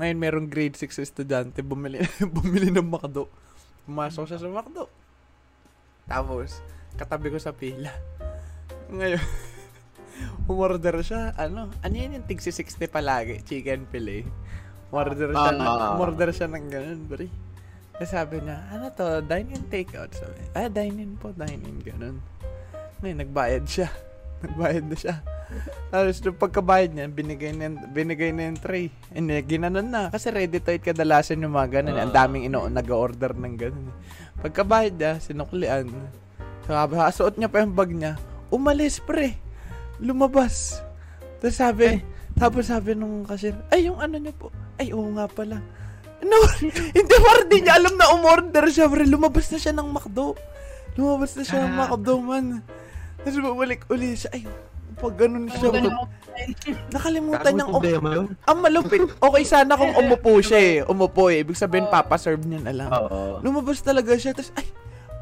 [0.00, 2.00] Ngayon, merong grade 6 estudyante, bumili,
[2.36, 3.28] bumili ng McDo.
[3.84, 4.88] Pumasok siya sa McDo.
[6.06, 6.62] Tapos,
[6.96, 7.92] katabi ko sa pila.
[8.88, 9.20] Ngayon,
[10.44, 14.26] umorder siya, ano, ano yun yung tig 60 palagi, chicken fillet.
[14.88, 15.94] Umorder siya, ng, Ah.
[15.94, 17.24] umorder siya ng ganun, bro.
[17.92, 20.10] Tapos sabi niya, ano to, dine-in take-out.
[20.12, 22.16] Sabi, ah, dine-in po, dine-in, ganun.
[23.00, 23.88] Ngayon, nagbayad siya.
[24.42, 25.16] Nagbayad na siya.
[25.86, 28.90] Tapos, nung pagkabayad niya, binigay na, binigay na yung tray.
[29.12, 30.08] And ginanon na.
[30.08, 31.94] Kasi ready to eat kadalasan yung mga ganun.
[31.94, 32.02] eh.
[32.02, 33.92] Ang daming ino, nag-order ng ganun.
[34.40, 35.86] Pagkabayad niya, sinuklian.
[36.64, 38.12] Sabi, suot niya pa yung bag niya.
[38.48, 39.38] Umalis, pre.
[40.02, 40.82] Lumabas.
[41.38, 42.02] Tapos sabi,
[42.34, 44.50] tapos sabi nung cashier, ay, yung ano niya po.
[44.76, 45.62] Ay, oo nga pala.
[46.22, 46.38] No,
[46.98, 49.06] hindi pa di niya alam na umorder siya, pre.
[49.06, 50.34] Lumabas na siya ng McDo.
[50.94, 51.78] Lumabas na siya ng Ah.
[51.86, 52.46] McDo, man.
[53.22, 54.30] Tapos bumalik uli siya.
[54.30, 54.46] Ay,
[54.98, 55.70] pag ganun siya.
[56.94, 58.26] Nakalimutan niyang um, yun.
[58.46, 59.02] ang malupit.
[59.18, 60.76] Okay sana kung umupo siya eh.
[60.82, 61.42] Umupo eh.
[61.42, 62.88] Ibig sabihin, papaserve niya na lang.
[63.42, 64.30] Lumabas talaga siya.
[64.30, 64.66] Tapos, ay,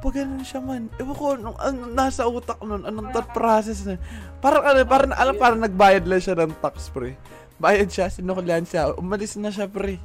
[0.01, 0.89] pag ganun siya man.
[0.97, 4.01] Ewan ko, anong, anong nasa utak nun, anong thought process na.
[4.41, 7.21] Parang, ano, parang, alam, parang nagbayad lang siya ng tax, pre.
[7.61, 8.97] Bayad siya, sinukulian siya.
[8.97, 10.01] Umalis na siya, pre.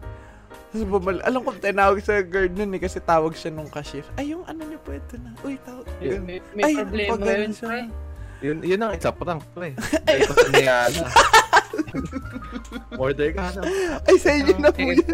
[0.76, 1.24] Tapos bumalik.
[1.24, 4.04] Alam ko, tinawag sa guard nun eh, kasi tawag siya nung cashier.
[4.20, 5.32] Ay, yung ano niya po, ito na.
[5.40, 5.88] Uy, tawag.
[6.04, 6.20] Yeah.
[6.20, 7.80] May, may Ay, problema yun, pre.
[8.44, 9.72] Yun, yun ang isa prank, pre.
[10.04, 11.08] Ay, sa Niana.
[12.96, 13.62] Order ka na.
[14.06, 15.06] Ay, sa inyo na po yan.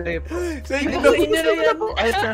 [0.66, 1.24] Sa inyo na po.
[1.26, 1.78] na yan.
[1.98, 2.30] Ay, sa.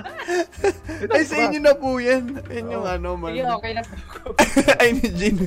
[1.13, 2.23] Ay, sa inyo na po yan.
[2.51, 2.95] Yan yung Oo.
[2.95, 3.31] ano, man.
[3.33, 3.85] Sige, okay lang.
[4.81, 5.37] Ay, ni Gin.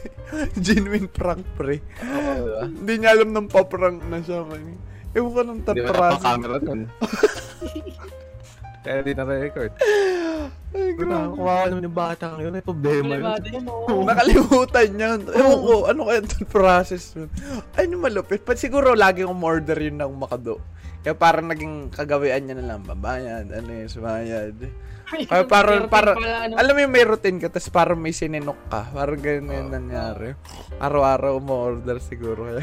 [0.57, 1.83] Genuine prank, pre.
[2.01, 2.63] Diba?
[2.67, 4.79] Hindi niya alam ng paprank na siya, man.
[5.11, 6.23] Ewan ko ng Hindi mo na tatras.
[6.23, 6.81] camera nun.
[8.81, 9.73] Kaya di na-record.
[10.71, 11.35] Ay, Grabe.
[11.35, 12.55] Kuha naman yung batang yun.
[12.55, 13.25] May problema yun.
[13.27, 14.07] Problemado yun, oo.
[14.07, 15.09] Nakalimutan niya.
[15.19, 17.29] Ewan ko, ano kaya itong process nun?
[17.75, 18.47] Ay, ano malupit.
[18.47, 20.63] But siguro lagi kong order yun ng makado.
[21.03, 22.87] Kaya parang naging kagawian niya na lang.
[22.87, 24.55] Babayad, ano yun, sumayad.
[25.11, 26.55] Kaya parang, parang, ano.
[26.55, 28.95] alam mo yung may routine ka, tapos parang may sininok ka.
[28.95, 30.39] Parang ganun yung nangyari.
[30.79, 32.47] Araw-araw mo order siguro.
[32.47, 32.63] Kaya,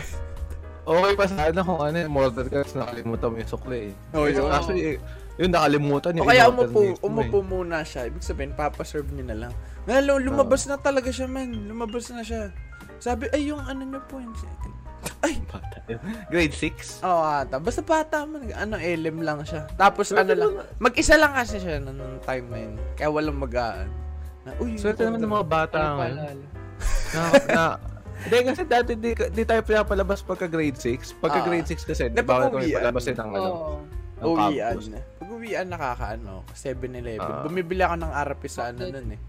[0.87, 4.15] Okay pa sana kung ano yung order ka tapos nakalimutan mo yung sukli eh.
[4.15, 4.47] Oh, yun.
[4.47, 4.97] Actually, eh,
[5.37, 6.97] yun nakalimutan o yung kaya umupo, eh.
[7.05, 8.09] umupo muna siya.
[8.09, 9.53] Ibig sabihin, papaserve niya na lang.
[9.85, 11.53] Ngayon, lumabas na talaga siya, man.
[11.69, 12.49] Lumabas na siya.
[12.97, 14.17] Sabi, ay, yung ano niyo po.
[15.21, 15.77] Ay, Bata.
[16.33, 17.05] Grade 6?
[17.05, 17.55] Oo, ata.
[17.61, 18.49] Basta bata man.
[18.51, 19.69] Ano, LM lang siya.
[19.79, 20.51] Tapos ano lang.
[20.81, 22.73] Mag-isa lang kasi siya nung time na yun.
[22.97, 23.87] Kaya walang magaan.
[24.43, 26.37] Na, uy, Swerte naman ng mga bata ngayon.
[27.07, 27.63] Na, na,
[28.27, 30.83] hindi kasi dati di, di tayo pinapalabas pagka grade 6.
[30.83, 30.99] Ah.
[31.23, 32.83] Pagka grade 6 kasi, di bawal pa kami uwian.
[32.83, 33.49] palabasin ng ano.
[33.51, 33.75] Oo.
[34.21, 34.77] Uwian.
[35.21, 37.21] Pag uwian nakakaano, 7-Eleven.
[37.21, 37.43] Ah.
[37.45, 39.21] Bumibili ako ng RP sa ano nun eh.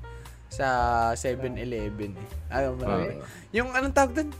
[0.48, 0.66] Sa
[1.12, 2.28] 7-Eleven eh.
[2.48, 3.20] Ayaw mo na.
[3.52, 4.30] Yung anong tawag doon?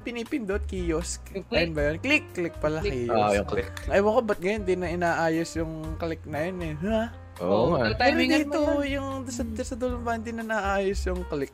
[0.00, 1.20] Pinipindot, kiosk.
[1.52, 1.96] Ayun ba yun?
[2.00, 3.08] Click, click pala, Click.
[3.08, 3.20] kiosk.
[3.20, 3.68] Ah, yung click.
[3.88, 6.74] Ewan ko, ba't ngayon di na inaayos yung click na yun eh?
[6.88, 7.02] Ha?
[7.40, 7.96] Oo nga.
[7.96, 11.52] Pero dito, yung sa, sa dulong ba, hindi na naayos yung click.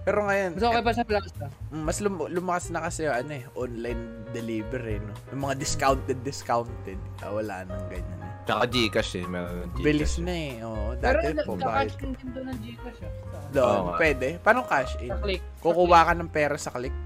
[0.00, 1.46] Pero ngayon, Mas okay pa sa plaza.
[1.68, 5.12] Mm, Mas lum- lumakas na kasi yung ano eh, online delivery, no?
[5.28, 6.96] Yung mga discounted, discounted.
[7.20, 8.32] Ah, wala nang ganyan eh.
[8.42, 9.24] Tsaka Gcash eh.
[9.24, 9.84] Meron ng Gcash.
[9.84, 10.52] Bilis na eh.
[10.62, 12.16] Oo, Pero dati po nagka-cash bayad.
[12.16, 13.12] din doon ng Gcash ah.
[13.12, 13.96] Sa- Doon, Oo nga.
[13.98, 14.26] pwede.
[14.40, 15.10] Paano cash in?
[15.10, 15.42] Sa click.
[15.60, 16.96] Kukuha ka ng pera sa click.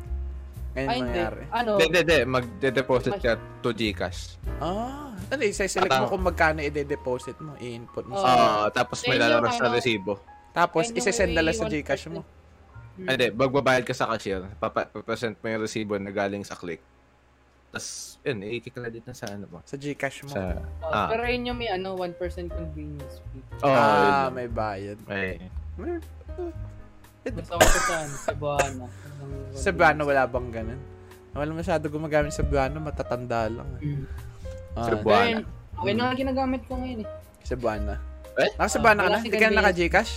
[0.75, 1.11] Ngayon Ay, hindi.
[1.13, 1.43] mangyari.
[1.51, 1.71] Ano?
[1.73, 2.19] Hindi, hindi, hindi.
[2.25, 3.31] Magde-deposit ka
[3.61, 4.21] to Gcash.
[4.61, 8.15] Ah, ano isa-select mo kung magkano i-deposit mo, i-input mo.
[8.15, 8.23] Oo.
[8.23, 10.23] sa Ah, tapos may lalabas na ano, resibo.
[10.55, 11.75] Tapos, isa-send na lang sa 1%.
[11.75, 12.23] Gcash mo.
[12.95, 13.05] Hmm.
[13.05, 14.47] Ah, Hindi, magbabayad ka sa cashier.
[14.57, 16.79] Papa- Papresent mo yung resibo na galing sa click.
[17.69, 19.59] Tapos, yun, i-credit na sa ano mo.
[19.65, 20.31] Sa Gcash mo.
[20.31, 21.11] Sa, Oh, ah.
[21.11, 22.15] Pero yun yung may ano, 1%
[22.47, 23.43] convenience fee.
[23.59, 24.33] oh, ah, yun.
[24.33, 24.99] may bayad.
[25.05, 25.43] May,
[27.25, 28.87] Mas ako sa ano, sa Buhana.
[29.51, 30.81] Sa Buano, wala bang ganun?
[31.33, 33.67] Wala masyado gumagamit sa Buano, matatanda lang.
[33.81, 34.05] Mm.
[34.73, 35.25] Ah, Sa Buana.
[35.25, 35.37] Then,
[35.75, 37.09] okay na nga ginagamit ko ngayon eh.
[37.43, 37.99] Sa Buana.
[38.37, 38.51] Eh?
[38.55, 39.19] Nasa Ah, Buana ka wala na?
[39.19, 39.59] Hindi ka na Gandhi.
[39.59, 40.13] naka-Gcash?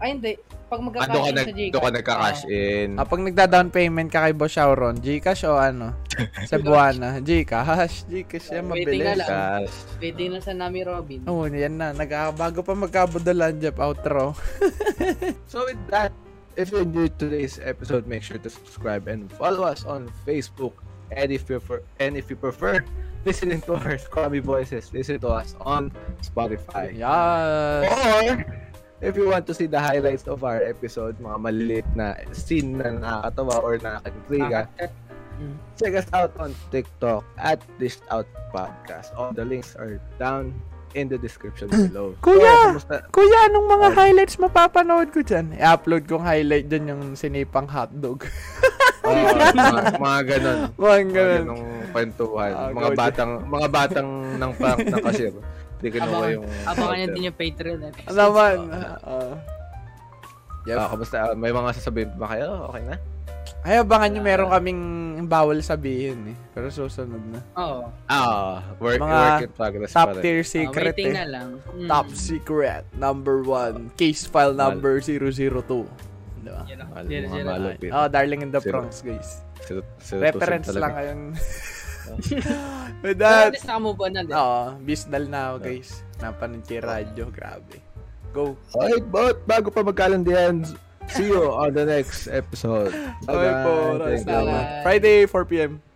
[0.00, 0.32] Ay hindi.
[0.70, 1.72] Pag ah, magka-cash ka, in nag, sa Gcash.
[1.74, 2.88] doon ka nagka-cash in.
[2.96, 5.92] Ah, pag nagda-down payment ka kay Boss Shauron, Gcash o ano?
[6.50, 7.18] Sa Buana.
[7.20, 8.06] Gcash.
[8.06, 9.18] Gcash yan, Waiting na mabilis.
[9.18, 9.28] lang.
[9.28, 9.76] Cash.
[9.98, 11.20] Waiting na sa Nami Robin.
[11.26, 11.90] Oo, oh, yan na.
[11.92, 14.32] Nag bago pa magkabudalan, Jeff, outro.
[15.50, 16.14] So with that,
[16.54, 20.76] if you enjoyed today's episode, make sure to subscribe and follow us on Facebook.
[21.10, 22.86] And if you prefer, and if you prefer
[23.26, 25.90] listening to our scrubby voices, listen to us on
[26.22, 26.94] Spotify.
[26.94, 27.90] Yes.
[27.90, 28.69] Or
[29.00, 32.92] if you want to see the highlights of our episode, mga maliliit na scene na
[32.92, 34.68] nakakatawa or nakakaintriga,
[35.40, 35.56] Mm.
[35.74, 39.08] check us out on TikTok at Dished Out Podcast.
[39.16, 40.52] All the links are down
[40.92, 42.12] in the description below.
[42.20, 42.76] Kuya!
[42.76, 43.00] So?
[43.08, 45.56] Kuya, anong mga highlights mapapanood ko dyan?
[45.56, 48.24] I-upload kong highlight dyan yung sinipang hotdog.
[49.00, 50.58] Oh, mga, mga ganun.
[50.76, 51.32] Mga Mga ganun.
[51.40, 52.52] ganung kwentuhan.
[52.52, 55.32] Ah, mga batang, mga batang ng prank na cashier.
[55.80, 56.44] Hindi kinuha Abangan, yung...
[56.68, 57.80] abangan nyo din yung Patreon.
[57.88, 57.92] Eh.
[58.04, 58.56] Ano naman?
[59.00, 59.34] Ah.
[60.68, 60.76] Jeff.
[60.76, 61.16] Ah, kamusta?
[61.32, 62.68] May mga sasabihin ba kayo?
[62.68, 62.96] Okay na?
[63.64, 64.82] Ay, abangan nyo, meron kaming
[65.24, 66.36] bawal sabihin eh.
[66.52, 67.40] Pero susunod na.
[67.56, 67.88] Oo.
[68.08, 70.22] Ah, work, Mga work in progress Top pa rin.
[70.24, 71.16] tier secret waiting eh.
[71.16, 71.48] na lang.
[71.76, 71.88] Mm.
[71.88, 72.84] Top secret.
[72.96, 73.88] Number one.
[73.96, 75.16] Case file number 002.
[76.40, 76.62] Diba?
[76.68, 76.88] Yan lang.
[76.88, 77.92] Mahal, Yan, mga yan.
[77.92, 78.60] Oh, Darling in the.
[78.60, 79.44] Bronx, guys.
[80.12, 81.20] Reference lang ngayon.
[83.00, 84.34] With Pero that, at least nakamove on na din.
[84.34, 85.90] Oo, bisdal na ako, guys.
[86.20, 87.24] Napanood kay radyo.
[87.30, 87.78] Grabe.
[88.30, 88.54] Go.
[88.76, 90.62] Alright, but bago pa magkalandian,
[91.10, 92.94] see you on the next episode.
[93.26, 93.98] Okay po.
[93.98, 94.30] Thank you.
[94.30, 94.64] Salamat.
[94.86, 95.89] Friday, 4pm.